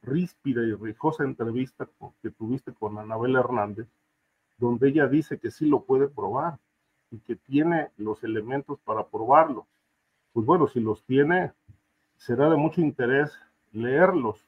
[0.01, 1.87] ríspida y rijosa entrevista
[2.21, 3.87] que tuviste con Anabel Hernández,
[4.57, 6.57] donde ella dice que sí lo puede probar
[7.11, 9.67] y que tiene los elementos para probarlo.
[10.33, 11.51] Pues bueno, si los tiene,
[12.17, 13.31] será de mucho interés
[13.73, 14.45] leerlos,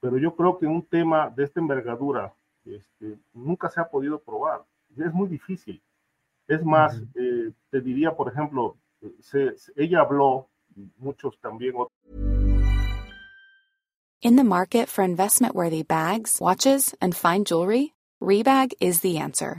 [0.00, 2.32] pero yo creo que un tema de esta envergadura
[2.64, 4.64] este, nunca se ha podido probar.
[4.96, 5.82] Es muy difícil.
[6.46, 8.76] Es más, eh, te diría, por ejemplo,
[9.20, 10.48] se, ella habló,
[10.96, 11.74] muchos también
[14.20, 19.58] In the market for investment worthy bags, watches, and fine jewelry, Rebag is the answer.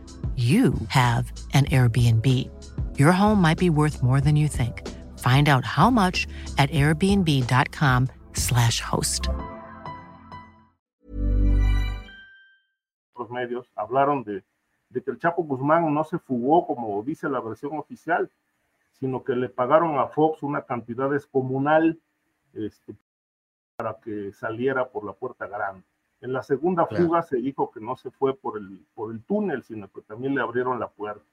[0.41, 2.25] you have an Airbnb.
[2.97, 4.87] Your home might be worth more than you think.
[5.19, 6.25] Find out how much
[6.57, 9.27] at airbnb.com/slash host.
[13.17, 14.43] Los medios hablaron de,
[14.89, 18.31] de que el Chapo Guzmán no se fugó como dice la versión oficial,
[18.93, 21.99] sino que le pagaron a Fox una cantidad descomunal
[22.53, 22.95] este,
[23.75, 25.83] para que saliera por la puerta grande.
[26.21, 29.63] En la segunda fuga se dijo que no se fue por el, por el túnel,
[29.63, 31.25] sino que también le abrieron la puerta.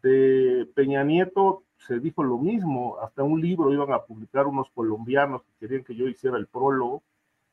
[0.00, 5.42] De Peña Nieto se dijo lo mismo, hasta un libro iban a publicar unos colombianos
[5.42, 7.02] que querían que yo hiciera el prólogo,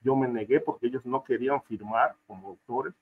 [0.01, 2.93] yo me negué porque ellos no querían firmar como autores,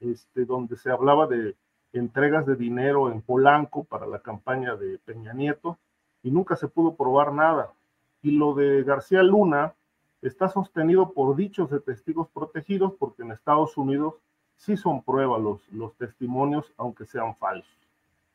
[0.00, 1.54] este, donde se hablaba de
[1.92, 5.78] entregas de dinero en Polanco para la campaña de Peña Nieto
[6.22, 7.72] y nunca se pudo probar nada.
[8.22, 9.74] Y lo de García Luna,
[10.22, 14.14] está sostenido por dichos de testigos protegidos, porque en Estados Unidos
[14.56, 17.72] sí son pruebas los, los testimonios, aunque sean falsos.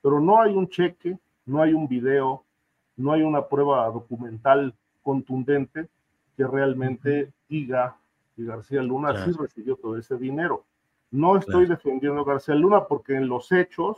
[0.02, 2.44] Pero no hay un cheque, no hay un video,
[2.96, 5.90] no hay una prueba documental contundente
[6.38, 7.98] que realmente diga
[8.36, 9.26] que García Luna claro.
[9.26, 10.64] sí recibió todo ese dinero.
[11.12, 11.76] No estoy claro.
[11.76, 13.98] defendiendo a García Luna porque en los hechos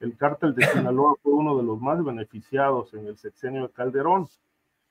[0.00, 4.28] el cártel de Sinaloa fue uno de los más beneficiados en el sexenio de Calderón,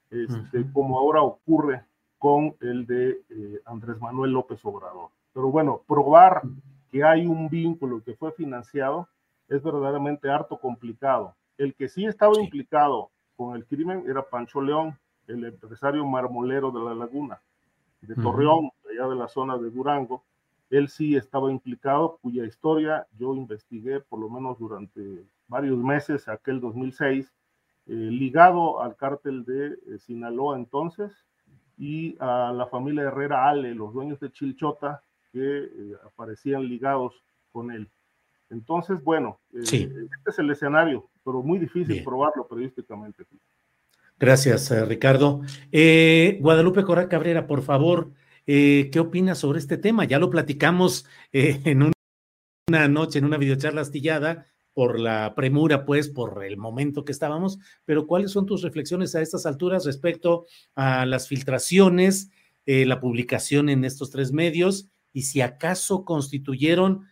[0.09, 0.73] este, uh -huh.
[0.73, 1.83] como ahora ocurre
[2.17, 5.09] con el de eh, Andrés Manuel López Obrador.
[5.33, 6.41] Pero bueno, probar
[6.91, 9.07] que hay un vínculo que fue financiado
[9.47, 11.35] es verdaderamente harto complicado.
[11.57, 12.41] El que sí estaba sí.
[12.41, 17.39] implicado con el crimen era Pancho León, el empresario marmolero de la laguna,
[18.01, 18.91] de Torreón, uh -huh.
[18.91, 20.23] allá de la zona de Durango.
[20.69, 26.59] Él sí estaba implicado, cuya historia yo investigué por lo menos durante varios meses, aquel
[26.59, 27.33] 2006,
[27.87, 31.11] eh, ligado al cártel de eh, Sinaloa entonces,
[31.77, 35.69] y a la familia Herrera Ale, los dueños de Chilchota, que eh,
[36.05, 37.13] aparecían ligados
[37.51, 37.89] con él.
[38.49, 39.89] Entonces, bueno, eh, sí.
[40.15, 42.03] este es el escenario, pero muy difícil Bien.
[42.03, 43.25] probarlo periodísticamente.
[44.17, 45.41] Gracias, eh, Ricardo.
[45.71, 48.11] Eh, Guadalupe Corral Cabrera, por favor,
[48.45, 50.05] ¿qué opinas sobre este tema?
[50.05, 51.91] Ya lo platicamos en un,
[52.69, 54.45] una noche, en una videocharla astillada,
[54.77, 59.23] por la premura, pues, por el momento que estábamos, pero ¿cuáles son tus reflexiones a
[59.23, 62.29] estas alturas respecto a las filtraciones,
[62.67, 67.07] eh, la publicación en estos tres medios y si acaso constituyeron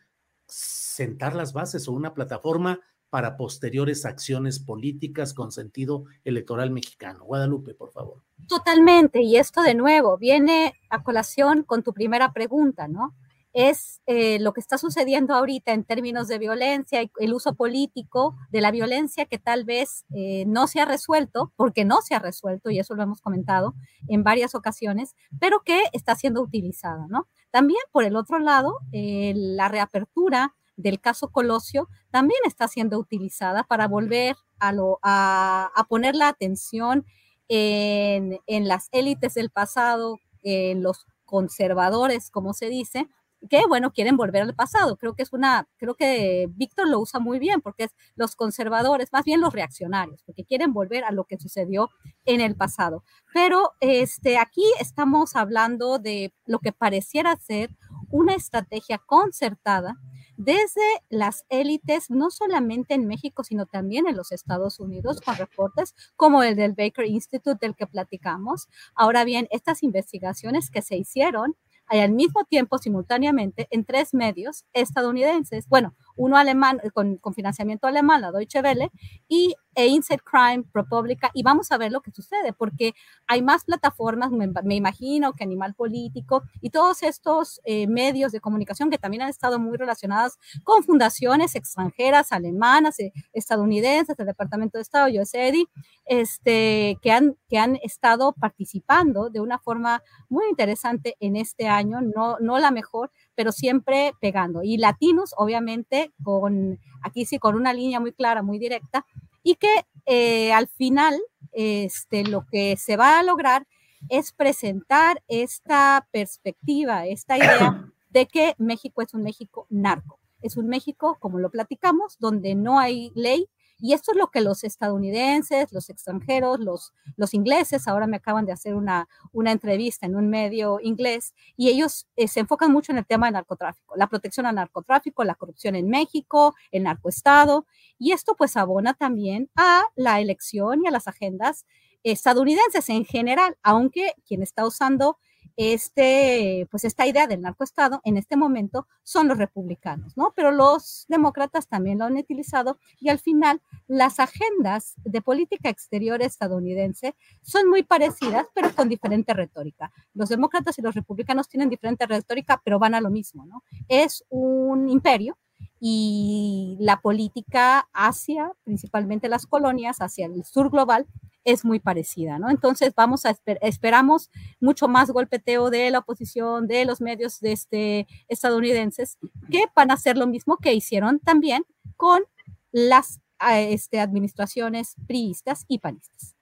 [0.45, 7.25] sentar las bases o una plataforma para posteriores acciones políticas con sentido electoral mexicano.
[7.25, 8.21] Guadalupe, por favor.
[8.47, 13.15] Totalmente, y esto de nuevo viene a colación con tu primera pregunta, ¿no?
[13.57, 18.35] Es eh, lo que está sucediendo ahorita en términos de violencia y el uso político
[18.51, 22.19] de la violencia que tal vez eh, no se ha resuelto, porque no se ha
[22.19, 23.73] resuelto, y eso lo hemos comentado
[24.09, 27.29] en varias ocasiones, pero que está siendo utilizada, ¿no?
[27.49, 33.63] También, por el otro lado, eh, la reapertura del caso Colosio también está siendo utilizada
[33.63, 37.05] para volver a, lo, a, poner la atención
[37.47, 43.07] en, en las élites del pasado, en los conservadores, como se dice,
[43.49, 44.97] que bueno, quieren volver al pasado.
[44.97, 49.11] Creo que es una, creo que Víctor lo usa muy bien porque es los conservadores,
[49.11, 51.89] más bien los reaccionarios, porque quieren volver a lo que sucedió
[52.25, 53.03] en el pasado.
[53.33, 57.75] Pero este, aquí estamos hablando de lo que pareciera ser
[58.09, 59.97] una estrategia concertada
[60.37, 65.95] desde las élites, no solamente en México, sino también en los Estados Unidos, con reportes
[66.15, 68.67] como el del Baker Institute del que platicamos.
[68.95, 71.55] Ahora bien, estas investigaciones que se hicieron
[71.87, 77.87] al mismo tiempo, simultáneamente, en tres medios estadounidenses, bueno, uno alemán eh, con, con financiamiento
[77.87, 78.91] alemán, la Deutsche Welle,
[79.27, 82.93] y e Crime, ProPublica, y vamos a ver lo que sucede, porque
[83.27, 88.89] hay más plataformas, me, imagino, que Animal Político y todos estos eh, medios de comunicación
[88.89, 94.83] que también han estado muy relacionados con fundaciones extranjeras, alemanas, eh, estadounidenses, del Departamento de
[94.83, 95.65] Estado, USAID,
[96.05, 101.99] este, que, han, que han estado participando de una forma muy interesante en este año,
[102.01, 104.63] no, no la mejor, pero siempre pegando.
[104.63, 109.05] Y latinos, obviamente, con, aquí sí, con una línea muy clara, muy directa,
[109.43, 111.19] y que eh, al final
[111.51, 113.67] este, lo que se va a lograr
[114.09, 120.19] es presentar esta perspectiva, esta idea de que México es un México narco.
[120.41, 123.47] Es un México, como lo platicamos, donde no hay ley,
[123.79, 128.45] y esto es lo que los estadounidenses, los extranjeros, los, los ingleses, ahora me acaban
[128.45, 132.91] de hacer una, una entrevista en un medio inglés, y ellos eh, se enfocan mucho
[132.91, 137.65] en el tema del narcotráfico, la protección al narcotráfico, la corrupción en México, el narcoestado,
[137.97, 141.65] y esto pues abona también a la elección y a las agendas
[142.03, 145.17] estadounidenses en general, aunque quien está usando
[145.57, 150.33] este, pues esta idea del narcoestado en este momento son los republicanos, ¿no?
[150.35, 156.21] Pero los demócratas también lo han utilizado y al final las agendas de política exterior
[156.21, 159.91] estadounidense son muy parecidas, pero con diferente retórica.
[160.13, 163.63] Los demócratas y los republicanos tienen diferente retórica, pero van a lo mismo, ¿no?
[163.87, 165.37] Es un imperio
[165.79, 171.05] y la política hacia, principalmente las colonias, hacia el sur global,
[171.45, 172.49] es muy parecida, ¿no?
[172.49, 174.29] Entonces vamos a esperamos
[174.59, 179.17] mucho más golpeteo de la oposición, de los medios de este, estadounidenses,
[179.49, 181.63] que van a hacer lo mismo que hicieron también
[181.95, 182.23] con
[182.71, 183.21] las
[183.69, 186.35] este, administraciones priistas y panistas.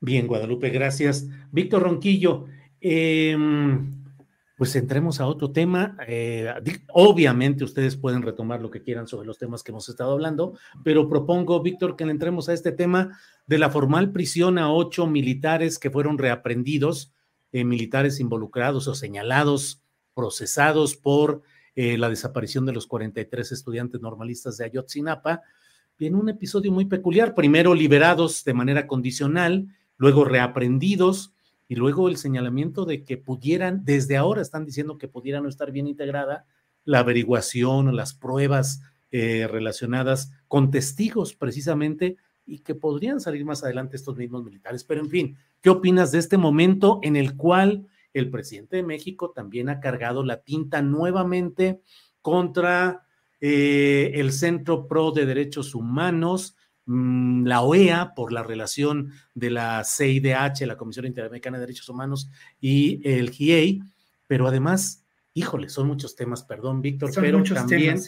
[0.00, 1.26] Bien, Guadalupe, gracias.
[1.52, 2.46] Víctor Ronquillo,
[2.80, 3.36] eh,
[4.60, 5.96] pues entremos a otro tema.
[6.06, 6.52] Eh,
[6.92, 10.52] obviamente ustedes pueden retomar lo que quieran sobre los temas que hemos estado hablando,
[10.84, 15.78] pero propongo, Víctor, que entremos a este tema de la formal prisión a ocho militares
[15.78, 17.10] que fueron reaprendidos,
[17.52, 19.82] eh, militares involucrados o señalados,
[20.12, 21.40] procesados por
[21.74, 25.40] eh, la desaparición de los 43 estudiantes normalistas de Ayotzinapa.
[25.98, 31.32] En un episodio muy peculiar, primero liberados de manera condicional, luego reaprendidos
[31.70, 35.70] y luego el señalamiento de que pudieran, desde ahora están diciendo que pudiera no estar
[35.70, 36.44] bien integrada
[36.84, 43.62] la averiguación o las pruebas eh, relacionadas con testigos precisamente y que podrían salir más
[43.62, 44.82] adelante estos mismos militares.
[44.82, 49.30] Pero en fin, ¿qué opinas de este momento en el cual el presidente de México
[49.30, 51.82] también ha cargado la tinta nuevamente
[52.20, 53.06] contra
[53.40, 56.56] eh, el Centro Pro de Derechos Humanos,
[56.90, 62.28] la OEA por la relación de la CIDH, la Comisión Interamericana de Derechos Humanos,
[62.60, 63.80] y el GIEI,
[64.26, 67.98] pero además, híjole, son muchos temas, perdón, Víctor, pero también,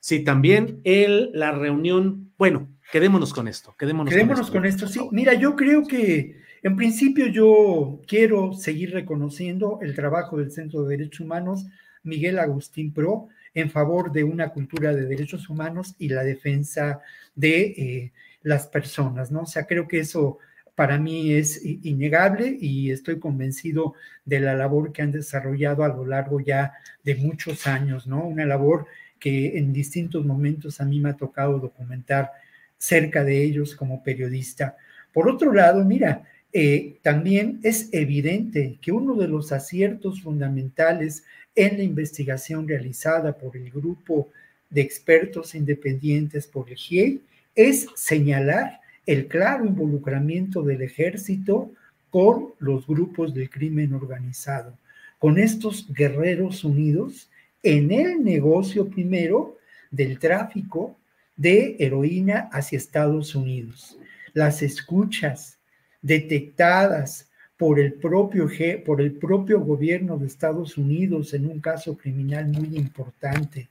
[0.00, 0.24] sí.
[0.24, 4.88] también el, la reunión, bueno, quedémonos con esto, quedémonos, quedémonos con esto.
[4.88, 5.00] sí.
[5.12, 10.96] Mira, yo creo que en principio yo quiero seguir reconociendo el trabajo del Centro de
[10.96, 11.64] Derechos Humanos,
[12.02, 17.00] Miguel Agustín Pro, en favor de una cultura de derechos humanos y la defensa
[17.34, 18.12] de eh,
[18.42, 19.42] las personas, ¿no?
[19.42, 20.38] O sea, creo que eso
[20.74, 26.06] para mí es innegable y estoy convencido de la labor que han desarrollado a lo
[26.06, 26.72] largo ya
[27.04, 28.24] de muchos años, ¿no?
[28.24, 28.86] Una labor
[29.20, 32.32] que en distintos momentos a mí me ha tocado documentar
[32.78, 34.76] cerca de ellos como periodista.
[35.12, 41.24] Por otro lado, mira, eh, también es evidente que uno de los aciertos fundamentales
[41.54, 44.30] en la investigación realizada por el grupo
[44.68, 47.20] de expertos independientes por el GIEI
[47.54, 51.70] es señalar el claro involucramiento del ejército
[52.10, 54.76] con los grupos del crimen organizado,
[55.18, 57.30] con estos guerreros unidos
[57.62, 59.56] en el negocio primero
[59.90, 60.96] del tráfico
[61.36, 63.98] de heroína hacia Estados Unidos.
[64.34, 65.58] Las escuchas
[66.00, 68.48] detectadas por el propio,
[68.84, 73.68] por el propio gobierno de Estados Unidos en un caso criminal muy importante,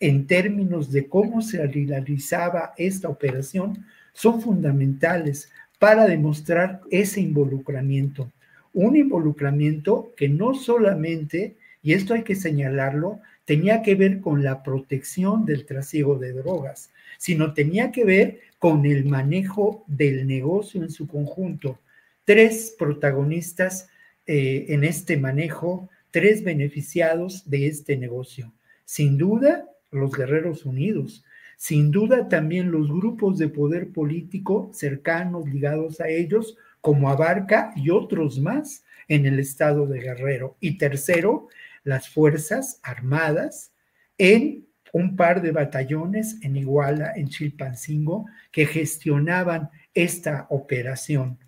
[0.00, 3.84] en términos de cómo se realizaba esta operación,
[4.14, 8.32] son fundamentales para demostrar ese involucramiento.
[8.72, 14.62] Un involucramiento que no solamente, y esto hay que señalarlo, tenía que ver con la
[14.62, 20.90] protección del trasiego de drogas, sino tenía que ver con el manejo del negocio en
[20.90, 21.78] su conjunto.
[22.24, 23.88] Tres protagonistas
[24.26, 28.52] eh, en este manejo, tres beneficiados de este negocio.
[28.84, 31.24] Sin duda, los Guerreros Unidos,
[31.56, 37.90] sin duda también los grupos de poder político cercanos ligados a ellos, como Abarca y
[37.90, 40.56] otros más en el estado de Guerrero.
[40.60, 41.48] Y tercero,
[41.84, 43.72] las Fuerzas Armadas
[44.16, 51.38] en un par de batallones en Iguala, en Chilpancingo, que gestionaban esta operación.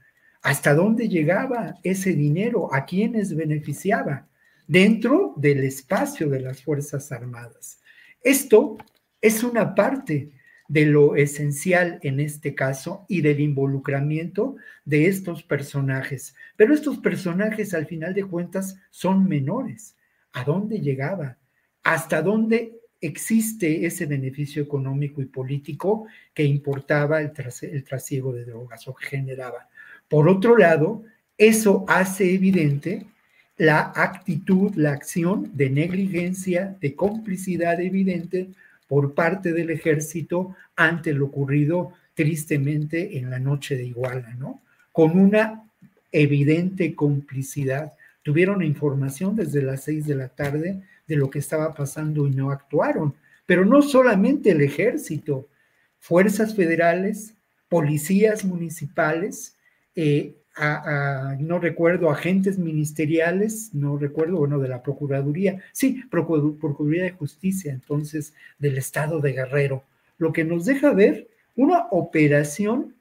[0.43, 2.73] ¿Hasta dónde llegaba ese dinero?
[2.75, 4.29] ¿A quiénes beneficiaba?
[4.67, 7.81] Dentro del espacio de las Fuerzas Armadas.
[8.23, 8.79] Esto
[9.21, 10.31] es una parte
[10.69, 16.35] de lo esencial en este caso y del involucramiento de estos personajes.
[16.57, 19.97] Pero estos personajes al final de cuentas son menores.
[20.33, 21.37] ¿A dónde llegaba?
[21.83, 27.33] ¿Hasta dónde existe ese beneficio económico y político que importaba el,
[27.85, 29.69] trasiego de drogas o que generaba?
[30.09, 31.03] Por otro lado,
[31.37, 33.07] eso hace evidente
[33.57, 38.49] la actitud, la acción de negligencia, de complicidad evidente
[38.89, 44.61] por parte del ejército ante lo ocurrido tristemente en la noche de Iguala, ¿no?
[44.91, 45.65] Con una
[46.11, 47.95] evidente complicidad.
[48.23, 52.51] Tuvieron información desde las seis de la tarde de lo que estaba pasando y no
[52.51, 53.15] actuaron.
[53.47, 55.49] Pero no solamente el ejército,
[55.99, 57.35] fuerzas federales,
[57.69, 59.57] policías municipales,
[59.97, 67.73] eh, no recuerdo, agentes ministeriales, no recuerdo, bueno, de la Procuraduría, sí, Procuraduría de Justicia,
[67.73, 69.85] entonces, del Estado de Guerrero,
[70.19, 72.95] lo que nos deja ver una operación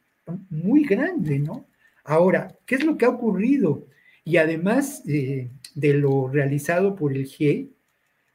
[0.50, 1.66] muy grande, ¿no?
[2.04, 3.86] Ahora, ¿qué es lo que ha ocurrido?
[4.24, 7.70] Y además eh, de lo realizado por el GIE,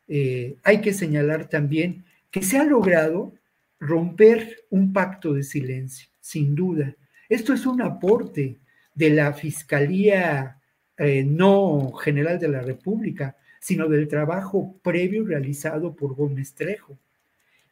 [0.08, 3.32] eh, hay que señalar también que se ha logrado
[3.80, 6.94] romper un pacto de silencio, sin duda.
[7.28, 8.56] Esto es un aporte
[8.96, 10.58] de la Fiscalía
[10.98, 16.98] eh, no General de la República, sino del trabajo previo realizado por Gómez Trejo.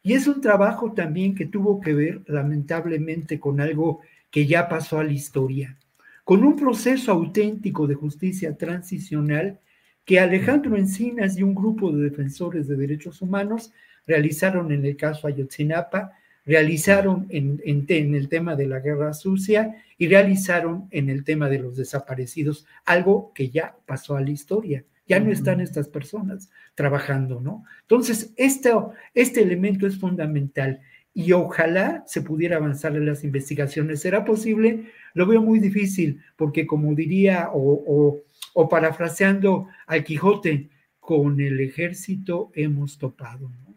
[0.03, 4.99] Y es un trabajo también que tuvo que ver, lamentablemente, con algo que ya pasó
[4.99, 5.77] a la historia,
[6.23, 9.59] con un proceso auténtico de justicia transicional
[10.05, 13.71] que Alejandro Encinas y un grupo de defensores de derechos humanos
[14.05, 16.13] realizaron en el caso Ayotzinapa
[16.45, 21.75] realizaron en, el tema de la guerra sucia y realizaron en el tema de los
[21.75, 24.83] desaparecidos, algo que ya pasó a la historia.
[25.07, 27.63] Ya no están estas personas trabajando, ¿no?
[27.81, 28.71] Entonces, este,
[29.13, 30.81] este elemento es fundamental
[31.13, 34.01] y ojalá se pudiera avanzar en las investigaciones.
[34.01, 34.91] ¿Será posible?
[35.13, 38.19] Lo veo muy difícil, porque como diría, o,
[38.53, 40.69] o parafraseando al Quijote,
[40.99, 43.75] con el ejército hemos topado, ¿no?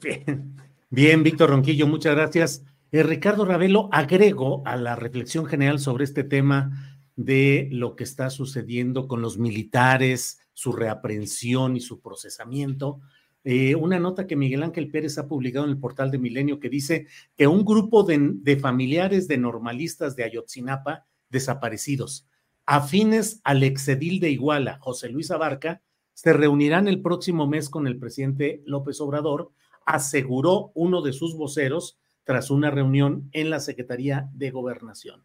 [0.00, 0.69] Bien.
[0.92, 2.64] Bien, Víctor Ronquillo, muchas gracias.
[2.90, 8.28] Eh, Ricardo Ravelo, agrego a la reflexión general sobre este tema de lo que está
[8.28, 13.00] sucediendo con los militares, su reaprensión y su procesamiento.
[13.44, 16.68] Eh, una nota que Miguel Ángel Pérez ha publicado en el portal de Milenio que
[16.68, 22.26] dice que un grupo de, de familiares de normalistas de Ayotzinapa desaparecidos,
[22.66, 25.82] afines al exedil de Iguala, José Luis Abarca,
[26.14, 29.52] se reunirán el próximo mes con el presidente López Obrador
[29.86, 35.24] aseguró uno de sus voceros tras una reunión en la Secretaría de Gobernación.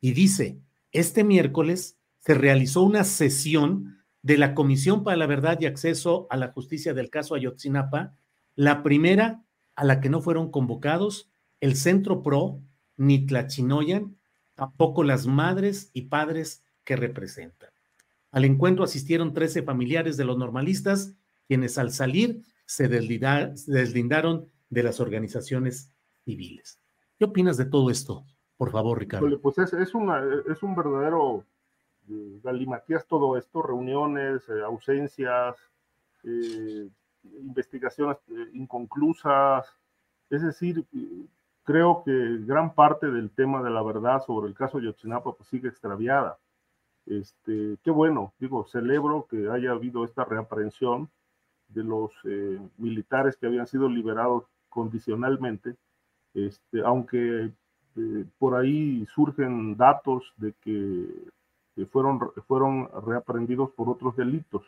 [0.00, 0.58] Y dice,
[0.90, 6.36] este miércoles se realizó una sesión de la Comisión para la Verdad y Acceso a
[6.36, 8.14] la Justicia del caso Ayotzinapa,
[8.54, 9.44] la primera
[9.74, 11.30] a la que no fueron convocados
[11.60, 12.60] el Centro PRO,
[12.96, 14.16] ni Tlachinoyan,
[14.54, 17.70] tampoco las madres y padres que representan.
[18.30, 21.14] Al encuentro asistieron 13 familiares de los normalistas,
[21.46, 22.42] quienes al salir
[22.76, 25.92] se deslindaron de las organizaciones
[26.24, 26.80] civiles.
[27.18, 28.24] ¿Qué opinas de todo esto?
[28.56, 29.40] Por favor, Ricardo.
[29.40, 31.44] Pues es, es, es un verdadero
[32.08, 35.56] eh, galimatías todo esto, reuniones, eh, ausencias,
[36.24, 36.88] eh,
[37.40, 38.16] investigaciones
[38.54, 39.66] inconclusas.
[40.30, 40.86] Es decir,
[41.64, 45.48] creo que gran parte del tema de la verdad sobre el caso de Yotzinapa pues,
[45.48, 46.38] sigue extraviada.
[47.04, 51.10] Este, qué bueno, digo, celebro que haya habido esta reaprensión
[51.74, 55.76] de los eh, militares que habían sido liberados condicionalmente,
[56.34, 57.52] este, aunque
[57.96, 61.06] eh, por ahí surgen datos de que,
[61.74, 64.64] que, fueron, fueron reaprendidos por otros delitos.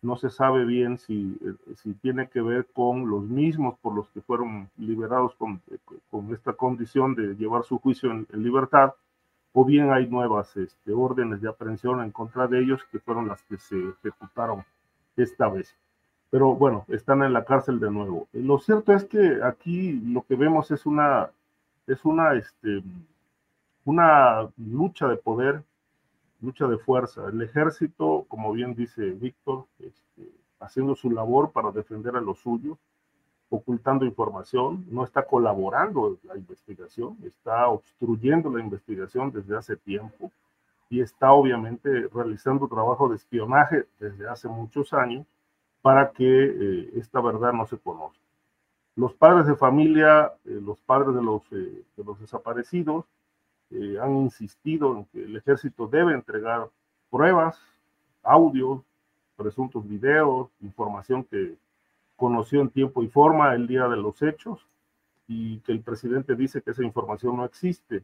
[0.00, 4.08] No se sabe bien si, eh, si tiene que ver con los mismos por los
[4.10, 5.60] que fueron liberados con,
[6.10, 8.94] con esta condición de llevar su juicio en, en libertad,
[9.52, 13.42] o bien hay nuevas este, órdenes de aprehensión en contra de ellos que fueron las
[13.42, 14.64] que se ejecutaron
[15.16, 15.74] esta vez.
[16.30, 18.28] Pero bueno, están en la cárcel de nuevo.
[18.32, 21.30] Lo cierto es que aquí lo que vemos es una,
[21.86, 22.82] es una, este,
[23.84, 25.62] una lucha de poder,
[26.40, 27.26] lucha de fuerza.
[27.28, 32.76] El ejército, como bien dice Víctor, este, haciendo su labor para defender a los suyos,
[33.50, 40.30] ocultando información, no está colaborando la investigación, está obstruyendo la investigación desde hace tiempo
[40.90, 45.26] y está obviamente realizando trabajo de espionaje desde hace muchos años
[45.82, 48.18] para que eh, esta verdad no se conozca.
[48.96, 53.04] Los padres de familia, eh, los padres de los, eh, de los desaparecidos,
[54.00, 56.70] han insistido en que el ejército debe entregar
[57.10, 57.60] pruebas,
[58.22, 58.80] audios,
[59.36, 61.54] presuntos videos, información que
[62.16, 64.66] conoció en tiempo y forma el día de los hechos
[65.26, 68.02] y que el presidente dice que esa información no existe.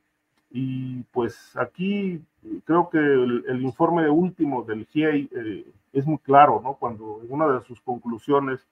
[0.57, 2.23] Y pues aquí
[2.65, 6.75] creo que el, informe último del GIEI eh, es muy claro, ¿no?
[6.75, 8.65] Cuando en una de sus conclusiones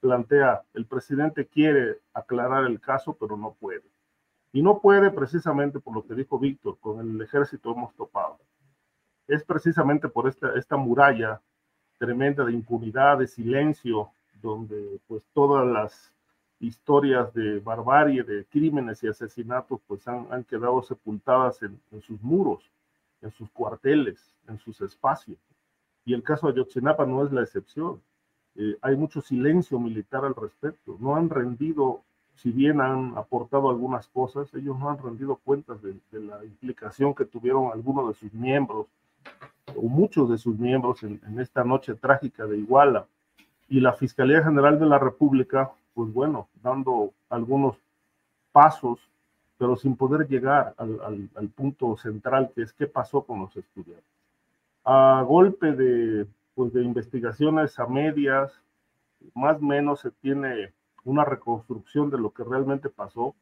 [0.00, 3.84] plantea, el presidente quiere aclarar el caso, pero no puede.
[4.54, 8.38] Y no puede precisamente por lo que dijo Víctor, con el ejército hemos topado.
[9.26, 11.42] Es precisamente por esta, esta muralla
[11.98, 16.10] tremenda de impunidad, de silencio, donde pues todas las
[16.60, 22.20] historias de barbarie, de crímenes y asesinatos pues han, han quedado sepultadas en, en, sus
[22.22, 22.62] muros,
[23.22, 25.38] en sus cuarteles, en sus espacios.
[26.04, 28.00] Y el caso de Ayotzinapa no es la excepción.
[28.56, 30.96] Eh, hay mucho silencio militar al respecto.
[30.98, 32.02] No han rendido,
[32.34, 37.14] si bien han aportado algunas cosas, ellos no han rendido cuentas de, de la implicación
[37.14, 38.86] que tuvieron algunos de sus miembros
[39.76, 43.06] o muchos de sus miembros en, en esta noche trágica de Iguala
[43.68, 47.76] y la Fiscalía General de la República, pues bueno, dando algunos
[48.52, 49.00] pasos,
[49.56, 53.56] pero sin poder llegar al, al, al punto central que es qué pasó con los
[53.56, 54.04] estudiantes.
[54.84, 58.52] A golpe de, pues de investigaciones a medias,
[59.34, 60.72] más o menos se tiene
[61.04, 63.34] una reconstrucción de lo que realmente pasó,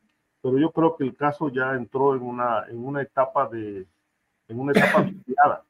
[0.43, 3.87] pero yo creo que el caso ya entró en una, en una etapa de,
[4.49, 5.65] en una etapa viciada,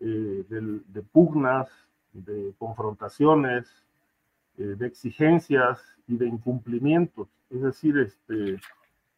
[0.00, 1.68] eh, de, de pugnas,
[2.12, 3.66] de confrontaciones,
[4.58, 7.28] eh, de exigencias y de incumplimientos.
[7.48, 8.60] Es decir, este,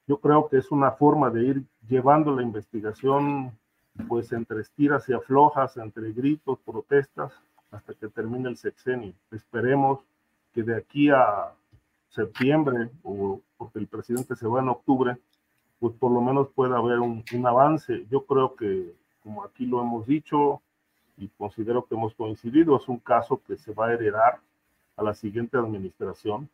[0.07, 3.59] yo creo que es una forma de ir llevando la investigación
[4.07, 7.33] pues entre estiras y aflojas, entre gritos, protestas,
[7.71, 9.15] hasta que termine el sexenio.
[9.31, 10.01] Esperemos
[10.53, 11.55] que de aquí a
[12.11, 15.17] septiembre, o porque el presidente se va en octubre,
[15.79, 18.07] pues por lo menos pueda haber un, un avance.
[18.11, 20.61] Yo creo que, como aquí lo hemos dicho,
[21.17, 24.41] y considero que hemos coincidido, es un caso que se va a heredar
[25.01, 26.49] a la siguiente administración,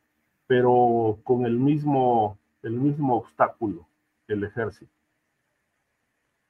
[0.46, 3.86] pero con el mismo, el mismo obstáculo,
[4.28, 4.90] el ejército.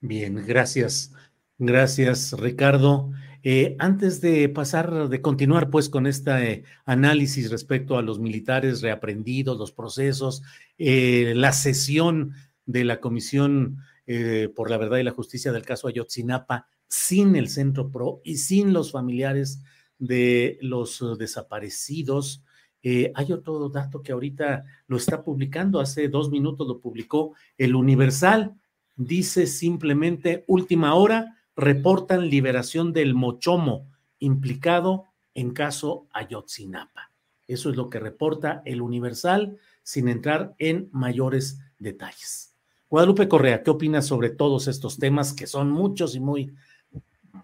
[0.00, 1.12] Bien, gracias.
[1.58, 3.10] Gracias, Ricardo.
[3.42, 9.56] Eh, antes de pasar, de continuar pues con este análisis respecto a los militares reaprendidos,
[9.58, 10.42] los procesos,
[10.76, 12.32] eh, la sesión
[12.66, 17.48] de la Comisión eh, por la Verdad y la Justicia del caso Ayotzinapa, sin el
[17.48, 19.62] Centro PRO y sin los familiares
[19.98, 22.42] de los uh, desaparecidos.
[22.82, 27.74] Eh, hay otro dato que ahorita lo está publicando, hace dos minutos lo publicó el
[27.74, 28.54] Universal.
[28.94, 37.12] Dice simplemente, última hora, reportan liberación del Mochomo implicado en caso Ayotzinapa.
[37.46, 42.54] Eso es lo que reporta el Universal sin entrar en mayores detalles.
[42.88, 46.54] Guadalupe Correa, ¿qué opinas sobre todos estos temas que son muchos y muy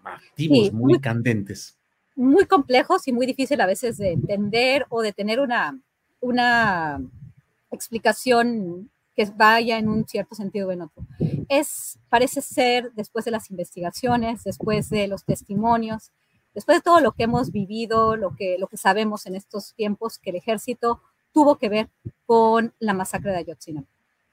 [0.03, 1.77] activos, sí, muy, muy, candentes.
[2.15, 5.79] Muy complejos y muy difícil a veces de entender o de tener una,
[6.19, 7.01] una
[7.71, 11.05] explicación que vaya en un cierto sentido o en otro.
[11.49, 16.11] Es, parece ser, después de las investigaciones, después de los testimonios,
[16.53, 20.17] después de todo lo que hemos vivido, lo que, lo que sabemos en estos tiempos,
[20.17, 21.01] que el ejército
[21.31, 21.89] tuvo que ver
[22.25, 23.87] con la masacre de Ayotzinapa,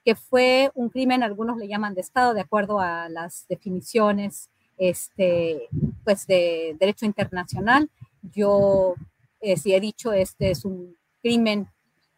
[0.04, 5.68] que fue un crimen, algunos le llaman de Estado, de acuerdo a las definiciones este,
[6.04, 7.90] pues de derecho internacional.
[8.22, 8.94] Yo
[9.40, 11.68] eh, si he dicho, este es un crimen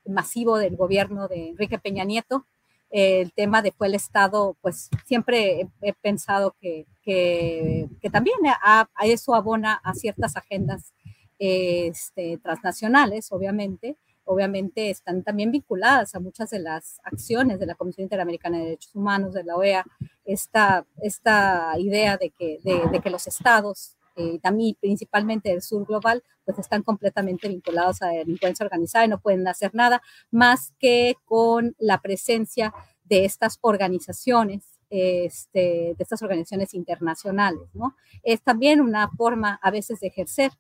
[0.04, 2.46] masivo del gobierno de Enrique Peña Nieto.
[2.90, 9.34] el tema de fue el Estado, pues siempre he, pensado que, que, también a, eso
[9.34, 10.92] abona a ciertas agendas
[11.38, 18.04] este, transnacionales, obviamente, obviamente están también vinculadas a muchas de las acciones de la Comisión
[18.04, 19.84] Interamericana de Derechos Humanos, de la OEA,
[20.24, 26.22] esta, esta idea de que, de, que los estados, eh, también principalmente del sur global,
[26.44, 31.16] pues están completamente vinculados a la delincuencia organizada y no pueden hacer nada más que
[31.24, 32.72] con la presencia
[33.04, 37.96] de estas organizaciones este, de estas organizaciones internacionales, ¿no?
[38.22, 40.52] Es también una forma a veces de ejercer,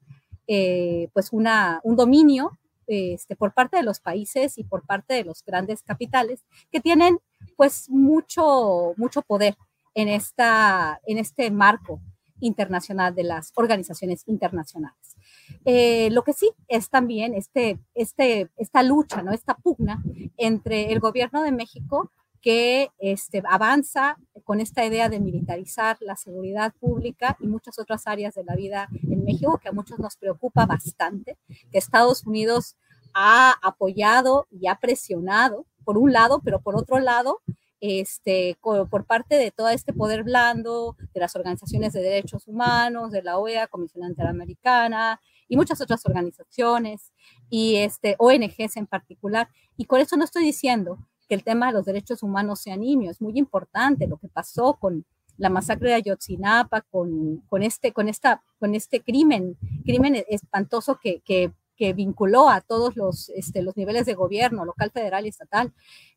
[0.46, 5.24] eh, pues, una, un dominio este, por parte de los países y por parte de
[5.24, 7.18] los grandes capitales que tienen
[7.56, 9.56] pues mucho, mucho poder
[9.94, 12.00] en, esta, en este marco
[12.40, 15.16] internacional de las organizaciones internacionales.
[15.64, 19.32] Eh, lo que sí es también este, este, esta lucha, ¿no?
[19.32, 20.02] esta pugna
[20.36, 22.10] entre el gobierno de México
[22.42, 28.34] que este, avanza con esta idea de militarizar la seguridad pública y muchas otras áreas
[28.34, 31.38] de la vida en México, que a muchos nos preocupa bastante,
[31.70, 32.76] que Estados Unidos
[33.14, 37.40] ha apoyado y ha presionado, por un lado, pero por otro lado,
[37.80, 43.22] este, por parte de todo este poder blando, de las organizaciones de derechos humanos, de
[43.22, 47.12] la OEA, Comisión Interamericana y muchas otras organizaciones
[47.50, 49.48] y este, ONGs en particular.
[49.76, 50.98] Y con eso no estoy diciendo
[51.32, 54.74] que el tema de los derechos humanos sea nimio, es muy importante lo que pasó
[54.74, 55.06] con
[55.38, 61.22] la masacre de Ayotzinapa, con, con, este, con, esta, con este crimen, crimen espantoso que,
[61.24, 61.50] que,
[61.96, 65.72] vinculó a todos los, este, los niveles de gobierno, local, federal y estatal.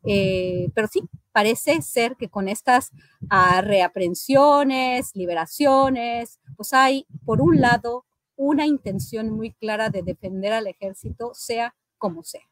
[0.06, 1.02] Eh, pero sí,
[1.32, 2.92] parece ser que con estas
[3.30, 8.06] ah, reaprensiones, liberaciones, pues hay, por un lado,
[8.36, 12.44] una intención muy clara de defender al ejército, sea como sea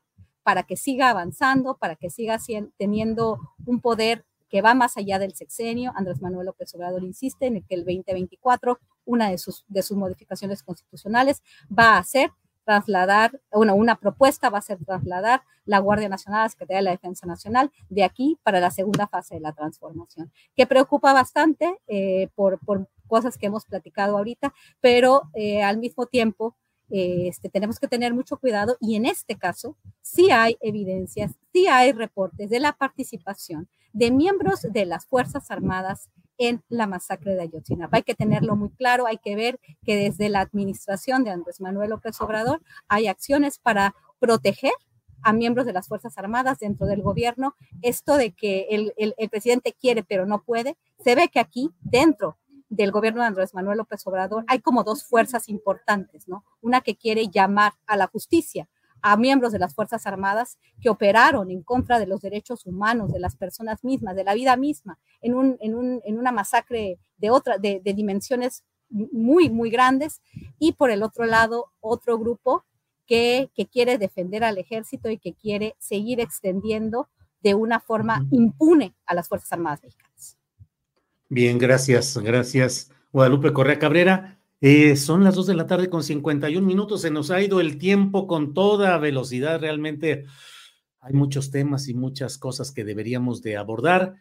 [0.43, 2.37] para que siga avanzando, para que siga
[2.77, 5.91] teniendo un poder que va más allá del sexenio.
[5.95, 9.65] Andrés Manuel López Obrador insiste en que el 2024, una de sus,
[9.95, 12.31] modificaciones constitucionales va a ser
[12.63, 16.91] trasladar, una propuesta va a ser trasladar la Guardia Nacional a la Secretaría de la
[16.91, 22.29] Defensa Nacional de aquí para la segunda fase de la transformación, que preocupa bastante eh,
[22.35, 26.55] por, por, cosas que hemos platicado ahorita, pero eh, al mismo tiempo
[26.89, 31.91] este, tenemos que tener mucho cuidado y en este caso sí hay evidencias, sí hay
[31.91, 37.97] reportes de la participación de miembros de las Fuerzas Armadas en la masacre de Ayotzinapa.
[37.97, 41.91] Hay que tenerlo muy claro, hay que ver que desde la administración de Andrés Manuel
[41.91, 44.73] López Obrador hay acciones para proteger
[45.21, 47.55] a miembros de las Fuerzas Armadas dentro del gobierno.
[47.81, 52.37] Esto de que el presidente quiere pero no puede, se ve que aquí dentro
[52.75, 56.43] del gobierno de Andrés Manuel López Obrador hay como dos fuerzas importantes, ¿no?
[56.61, 58.67] Una que quiere llamar a la justicia
[59.01, 63.19] a miembros de las Fuerzas Armadas que operaron en contra de los derechos humanos, de
[63.19, 67.29] las personas mismas, de la vida misma, en, un, en, un, en una masacre de,
[67.29, 70.21] otra, de, de dimensiones muy, muy grandes,
[70.57, 72.63] y por el otro lado, otro grupo
[73.05, 77.09] que, que quiere defender al ejército y que quiere seguir extendiendo
[77.41, 80.37] de una forma impune a las Fuerzas Armadas mexicanas.
[81.33, 84.39] Bien, gracias, gracias, Guadalupe Correa Cabrera.
[84.61, 87.79] Eh, son las dos de la tarde con 51 minutos, se nos ha ido el
[87.79, 90.25] tiempo con toda velocidad, realmente
[90.99, 94.13] hay muchos temas y muchas cosas que deberíamos de abordar.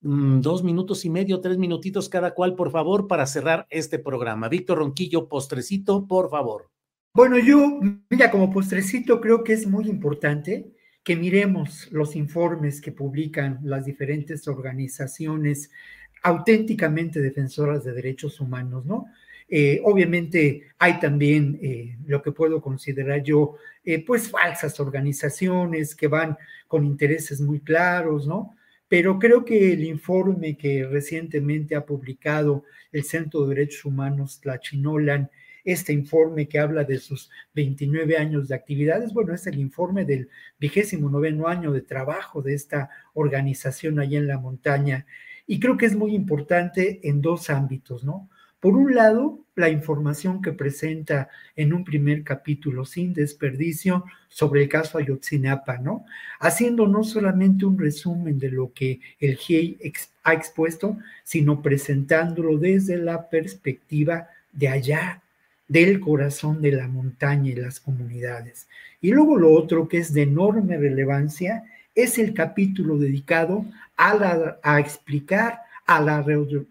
[0.00, 4.48] Mm, dos minutos y medio, tres minutitos cada cual, por favor, para cerrar este programa.
[4.48, 6.72] Víctor Ronquillo, postrecito, por favor.
[7.14, 7.78] Bueno, yo,
[8.10, 13.84] mira, como postrecito creo que es muy importante que miremos los informes que publican las
[13.84, 15.70] diferentes organizaciones
[16.22, 19.06] auténticamente defensoras de derechos humanos, ¿no?
[19.50, 26.06] Eh, obviamente hay también eh, lo que puedo considerar yo, eh, pues falsas organizaciones que
[26.06, 28.54] van con intereses muy claros, ¿no?
[28.88, 34.60] Pero creo que el informe que recientemente ha publicado el Centro de Derechos Humanos, la
[34.60, 35.30] Chinolan,
[35.64, 40.28] este informe que habla de sus 29 años de actividades, bueno, es el informe del
[40.58, 45.06] vigésimo noveno año de trabajo de esta organización allá en la montaña
[45.48, 48.28] y creo que es muy importante en dos ámbitos, ¿no?
[48.60, 54.68] Por un lado, la información que presenta en un primer capítulo sin desperdicio sobre el
[54.68, 56.04] caso Ayotzinapa, ¿no?
[56.38, 59.78] Haciendo no solamente un resumen de lo que el GIEI
[60.24, 65.22] ha expuesto, sino presentándolo desde la perspectiva de allá,
[65.66, 68.68] del corazón de la montaña y las comunidades.
[69.00, 71.64] Y luego lo otro que es de enorme relevancia
[71.98, 76.24] es el capítulo dedicado a, explicar a la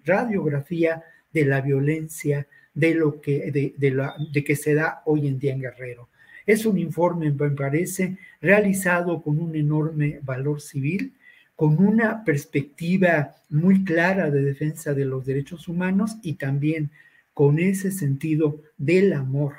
[0.06, 1.04] radiografía
[1.34, 6.08] de la violencia de lo que, de, que se da hoy en día en Guerrero.
[6.46, 11.12] Es un informe, me parece, realizado con un enorme valor civil,
[11.58, 16.90] con una perspectiva muy clara de defensa de los derechos humanos y también
[17.34, 19.56] con ese sentido del amor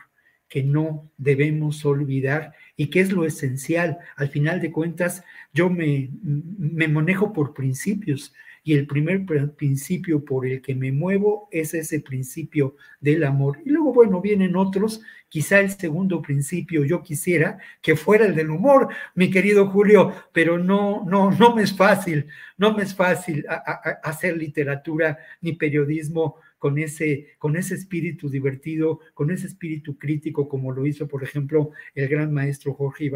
[0.49, 3.99] que no debemos olvidar y que es lo esencial.
[4.17, 9.25] Al final de cuentas, yo me, me manejo por principios y el primer
[9.57, 13.59] principio por el que me muevo es ese principio del amor.
[13.65, 18.51] Y luego, bueno, vienen otros, quizá el segundo principio yo quisiera que fuera el del
[18.51, 22.27] humor, mi querido Julio, pero no, no, no me es fácil,
[22.59, 23.45] no me es fácil
[24.03, 30.73] hacer literatura ni periodismo con ese, con ese espíritu divertido, con ese espíritu crítico, como
[30.73, 33.11] lo hizo, por ejemplo, el gran maestro Jorge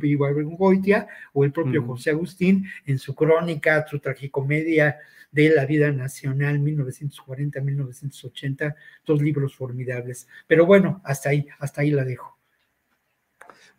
[0.00, 4.96] Ibargüengoitia o el propio José Agustín en su crónica, su tragicomedia
[5.30, 8.74] de la vida nacional 1940-1980,
[9.04, 10.26] dos libros formidables.
[10.46, 12.38] Pero bueno, hasta ahí, hasta ahí la dejo.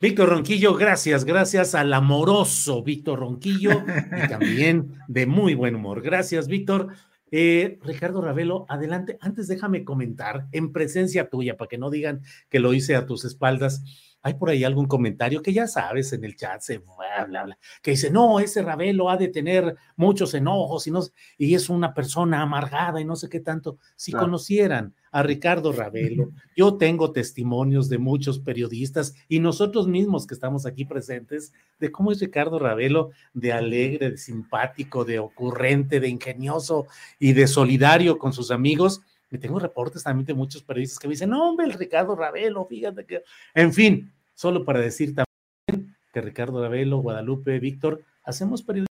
[0.02, 3.84] Víctor Ronquillo, gracias, gracias al amoroso Víctor Ronquillo
[4.24, 6.02] y también de muy buen humor.
[6.02, 6.94] Gracias, Víctor.
[7.32, 9.18] Eh, Ricardo Ravelo, adelante.
[9.22, 13.26] Antes déjame comentar en presencia tuya, para que no digan que lo hice a tus
[13.26, 13.84] espaldas.
[14.22, 17.58] Hay por ahí algún comentario que ya sabes en el chat, se bla, bla, bla,
[17.82, 21.02] que dice, no, ese Ravelo ha de tener muchos enojos y, no,
[21.38, 23.78] y es una persona amargada y no sé qué tanto.
[23.96, 30.34] Si conocieran a Ricardo Ravelo, yo tengo testimonios de muchos periodistas y nosotros mismos que
[30.34, 36.10] estamos aquí presentes de cómo es Ricardo Ravelo de alegre, de simpático, de ocurrente, de
[36.10, 36.88] ingenioso
[37.20, 39.02] y de solidario con sus amigos
[39.32, 42.66] y tengo reportes también de muchos periodistas que me dicen, no, hombre, el Ricardo Ravelo,
[42.66, 43.24] fíjate que.
[43.54, 48.90] En fin, solo para decir también que Ricardo Ravelo, Guadalupe, Víctor, hacemos periodismo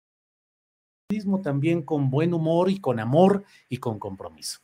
[1.41, 4.59] también con buen humor y con amor y con compromiso.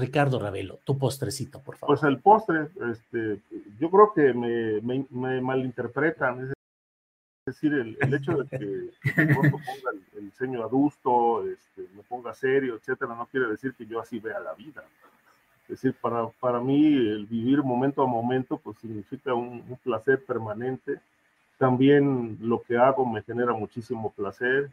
[0.00, 1.94] Ricardo Ravelo, tu postrecito, por favor.
[1.94, 3.40] Pues el postre, este,
[3.78, 6.52] yo creo que me, me, me malinterpretan
[7.46, 8.90] es decir, el, hecho de que,
[9.50, 14.20] ponga el, diseño adusto, este, me ponga serio, etcétera, no quiere decir que yo así
[14.20, 14.84] vea la vida.
[15.62, 21.00] Es decir, para, para mí el vivir momento a momento pues significa un, placer permanente.
[21.58, 24.70] También lo que hago me genera muchísimo placer.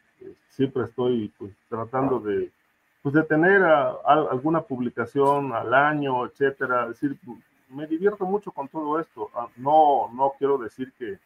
[0.50, 2.52] Siempre estoy pues, tratando de,
[3.08, 6.84] pues, de tener alguna publicación al año, etcétera.
[6.90, 7.18] Es decir,
[7.70, 9.30] me divierto mucho con todo esto.
[9.34, 11.18] Ah, no, no quiero decir que,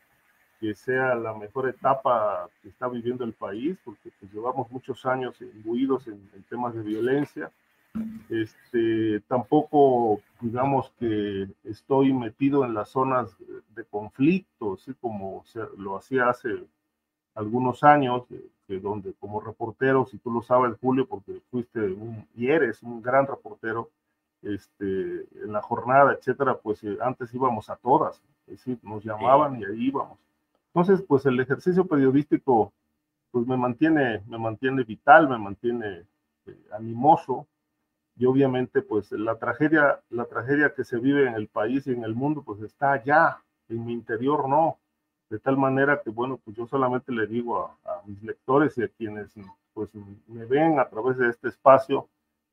[0.59, 5.41] que sea la mejor etapa que está viviendo el país, porque pues, llevamos muchos años
[5.41, 7.51] imbuidos en, temas de violencia.
[8.29, 13.35] Este, tampoco, digamos que estoy metido en las zonas
[13.75, 15.43] de conflicto, así como
[15.77, 16.63] lo hacía hace
[17.33, 18.25] algunos años,
[18.71, 23.01] que donde como reportero, si tú lo sabes, Julio, porque fuiste un, y eres un
[23.01, 23.89] gran reportero,
[24.41, 29.65] este, en la jornada, etcétera, pues eh, antes íbamos a todas, es nos llamaban y
[29.65, 30.17] ahí íbamos.
[30.67, 32.71] Entonces, pues el ejercicio periodístico
[33.31, 36.05] pues me mantiene, me mantiene vital, me mantiene
[36.45, 37.47] eh, animoso
[38.15, 42.05] y obviamente pues la tragedia, la tragedia que se vive en el país y en
[42.05, 44.77] el mundo pues está allá, en mi interior no,
[45.31, 48.83] de tal manera que bueno, pues yo solamente le digo a, a mis lectores y
[48.83, 49.33] a quienes
[49.73, 49.89] pues
[50.27, 52.09] me ven a través de este espacio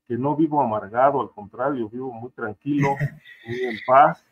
[0.07, 2.95] que no vivo amargado, al contrario, vivo muy tranquilo,
[3.47, 4.24] muy en paz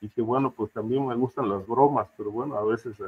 [0.00, 3.04] y que bueno, pues también me gustan las bromas, pero bueno, a veces eh,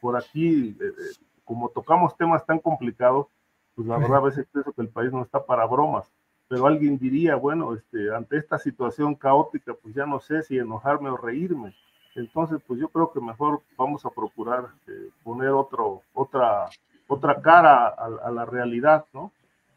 [0.00, 3.26] por aquí, eh, eh, como tocamos temas tan complicados,
[3.74, 6.10] pues la verdad a veces pienso que el país no está para bromas,
[6.48, 11.10] pero alguien diría, bueno, este, ante esta situación caótica, pues ya no sé si enojarme
[11.10, 11.74] o reírme.
[12.16, 16.68] Entonces, pues yo creo que mejor vamos a procurar eh, poner otro, otra,
[17.06, 19.32] otra cara a, a, la realidad, ¿no?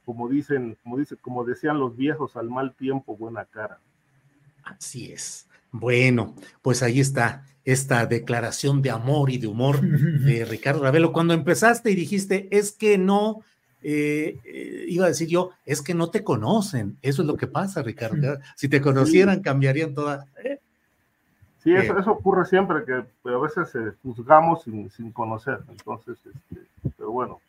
[0.06, 3.80] Como dicen, como dice, como decían los viejos, al mal tiempo, buena cara.
[4.64, 5.48] Así es.
[5.72, 11.12] Bueno, pues ahí está esta declaración de amor y de humor de Ricardo Ravelo.
[11.12, 13.42] Cuando empezaste y dijiste, es que no,
[13.82, 16.98] eh, eh, iba a decir yo, es que no te conocen.
[17.02, 18.40] Eso es lo que pasa, Ricardo.
[18.56, 20.26] Si te conocieran, cambiarían toda.
[20.44, 20.59] ¿eh?
[21.64, 22.94] Sí, eso, eso, ocurre siempre, que
[23.30, 25.60] a veces juzgamos sin, sin, conocer.
[25.70, 26.66] Entonces, este,
[26.98, 27.42] pero bueno,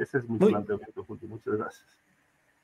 [0.00, 1.84] ese es mi planteamiento, Muchas gracias.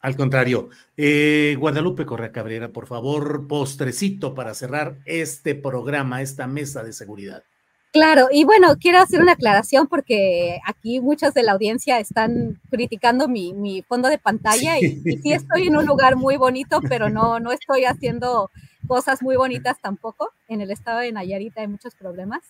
[0.00, 6.82] Al contrario, eh, Guadalupe Correa Cabrera, por favor, postrecito para cerrar este programa, esta mesa
[6.82, 7.44] de seguridad.
[7.92, 13.26] Claro, y bueno, quiero hacer una aclaración porque aquí muchas de la audiencia están criticando
[13.26, 15.02] mi, mi fondo de pantalla sí.
[15.04, 18.48] Y, y, sí estoy en un lugar muy bonito, pero no, no estoy haciendo
[18.86, 20.30] cosas muy bonitas tampoco.
[20.46, 22.42] En el estado de Nayarit hay muchos problemas.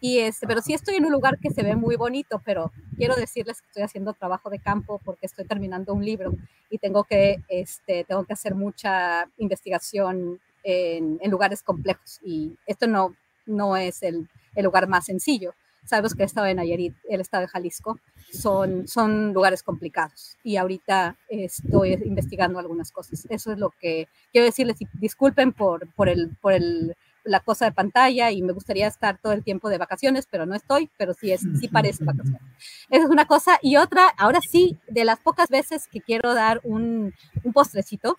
[0.00, 3.16] Y este, pero sí estoy en un lugar que se ve muy bonito, pero quiero
[3.16, 6.34] decirles que estoy haciendo trabajo de campo porque estoy terminando un libro
[6.70, 12.20] y tengo que, este, tengo que hacer mucha investigación en, en lugares complejos.
[12.22, 13.14] Y esto no,
[13.46, 15.54] no es el, el lugar más sencillo.
[15.84, 18.00] Sabemos que el estado de Nayarit, el estado de Jalisco,
[18.32, 23.24] son, son lugares complicados y ahorita estoy investigando algunas cosas.
[23.30, 24.78] Eso es lo que quiero decirles.
[24.94, 29.32] Disculpen por, por, el, por el, la cosa de pantalla y me gustaría estar todo
[29.32, 32.42] el tiempo de vacaciones, pero no estoy, pero sí, es, sí parece vacaciones.
[32.90, 33.58] Esa es una cosa.
[33.62, 38.16] Y otra, ahora sí, de las pocas veces que quiero dar un, un postrecito,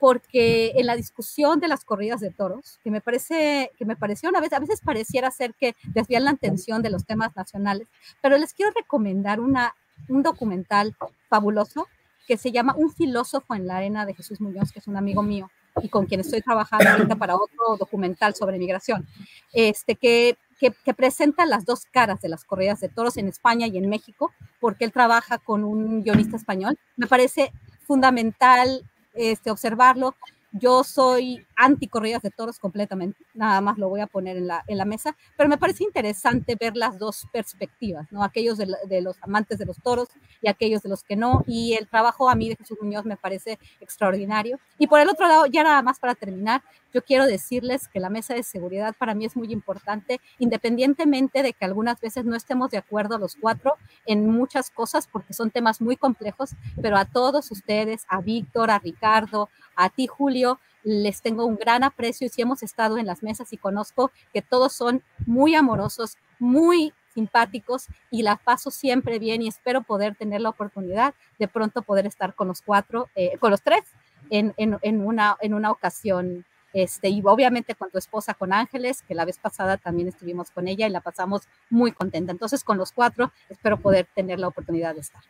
[0.00, 4.30] porque en la discusión de las corridas de toros, que me parece, que me pareció
[4.30, 7.86] una vez, a veces pareciera ser que desvían la atención de los temas nacionales,
[8.22, 9.74] pero les quiero recomendar una,
[10.08, 10.96] un documental
[11.28, 11.86] fabuloso
[12.26, 15.22] que se llama Un filósofo en la arena de Jesús Muñoz, que es un amigo
[15.22, 15.50] mío
[15.82, 19.06] y con quien estoy trabajando ahorita para otro documental sobre migración,
[19.52, 23.66] este, que, que, que, presenta las dos caras de las corridas de toros en España
[23.66, 26.78] y en México, porque él trabaja con un guionista español.
[26.96, 27.52] Me parece
[27.86, 28.84] fundamental
[29.14, 30.14] este, observarlo.
[30.52, 34.64] Yo soy anti corridas de toros completamente, nada más lo voy a poner en la,
[34.66, 38.24] en la mesa, pero me parece interesante ver las dos perspectivas, ¿no?
[38.24, 40.08] Aquellos de, de, los amantes de los toros
[40.40, 43.18] y aquellos de los que no, y el trabajo a mí de Jesús Muñoz me
[43.18, 44.58] parece extraordinario.
[44.78, 46.62] Y por el otro lado, ya nada más para terminar,
[46.94, 51.52] yo quiero decirles que la mesa de seguridad para mí es muy importante, independientemente de
[51.52, 53.74] que algunas veces no estemos de acuerdo los cuatro
[54.06, 56.50] en muchas cosas, porque son temas muy complejos,
[56.80, 61.84] pero a todos ustedes, a Víctor, a Ricardo, a ti, Julio, les tengo un gran
[61.84, 66.16] aprecio y si hemos estado en las mesas y conozco que todos son muy amorosos,
[66.38, 71.82] muy simpáticos y la paso siempre bien y espero poder tener la oportunidad de pronto
[71.82, 73.82] poder estar con los cuatro, eh, con los tres
[74.30, 76.44] en, una, en una ocasión.
[76.72, 80.68] Este, y obviamente con tu esposa, con Ángeles, que la vez pasada también estuvimos con
[80.68, 82.30] ella y la pasamos muy contenta.
[82.30, 85.20] Entonces, con los cuatro, espero poder tener la oportunidad de estar.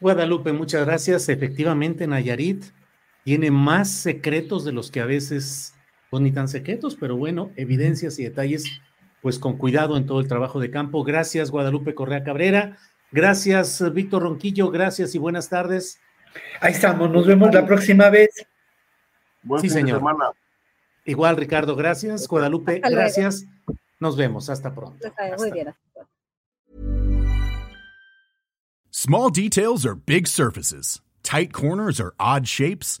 [0.00, 1.28] Guadalupe, muchas gracias.
[1.28, 2.64] Efectivamente, Nayarit
[3.24, 5.74] tiene más secretos de los que a veces,
[6.10, 8.80] pues ni tan secretos, pero bueno, evidencias y detalles,
[9.22, 11.02] pues con cuidado en todo el trabajo de campo.
[11.02, 12.78] Gracias, Guadalupe Correa Cabrera.
[13.10, 14.70] Gracias, Víctor Ronquillo.
[14.70, 15.98] Gracias y buenas tardes.
[16.60, 18.30] Ahí estamos, nos vemos la próxima vez.
[19.42, 20.02] Buen sí, señor.
[21.06, 22.26] Igual, Ricardo, gracias.
[22.28, 23.46] Guadalupe, gracias.
[24.00, 24.50] Nos vemos.
[24.50, 25.06] Hasta pronto.
[25.38, 25.74] Muy bien.
[28.90, 31.00] Small details are big surfaces.
[31.22, 33.00] Tight corners are odd shapes.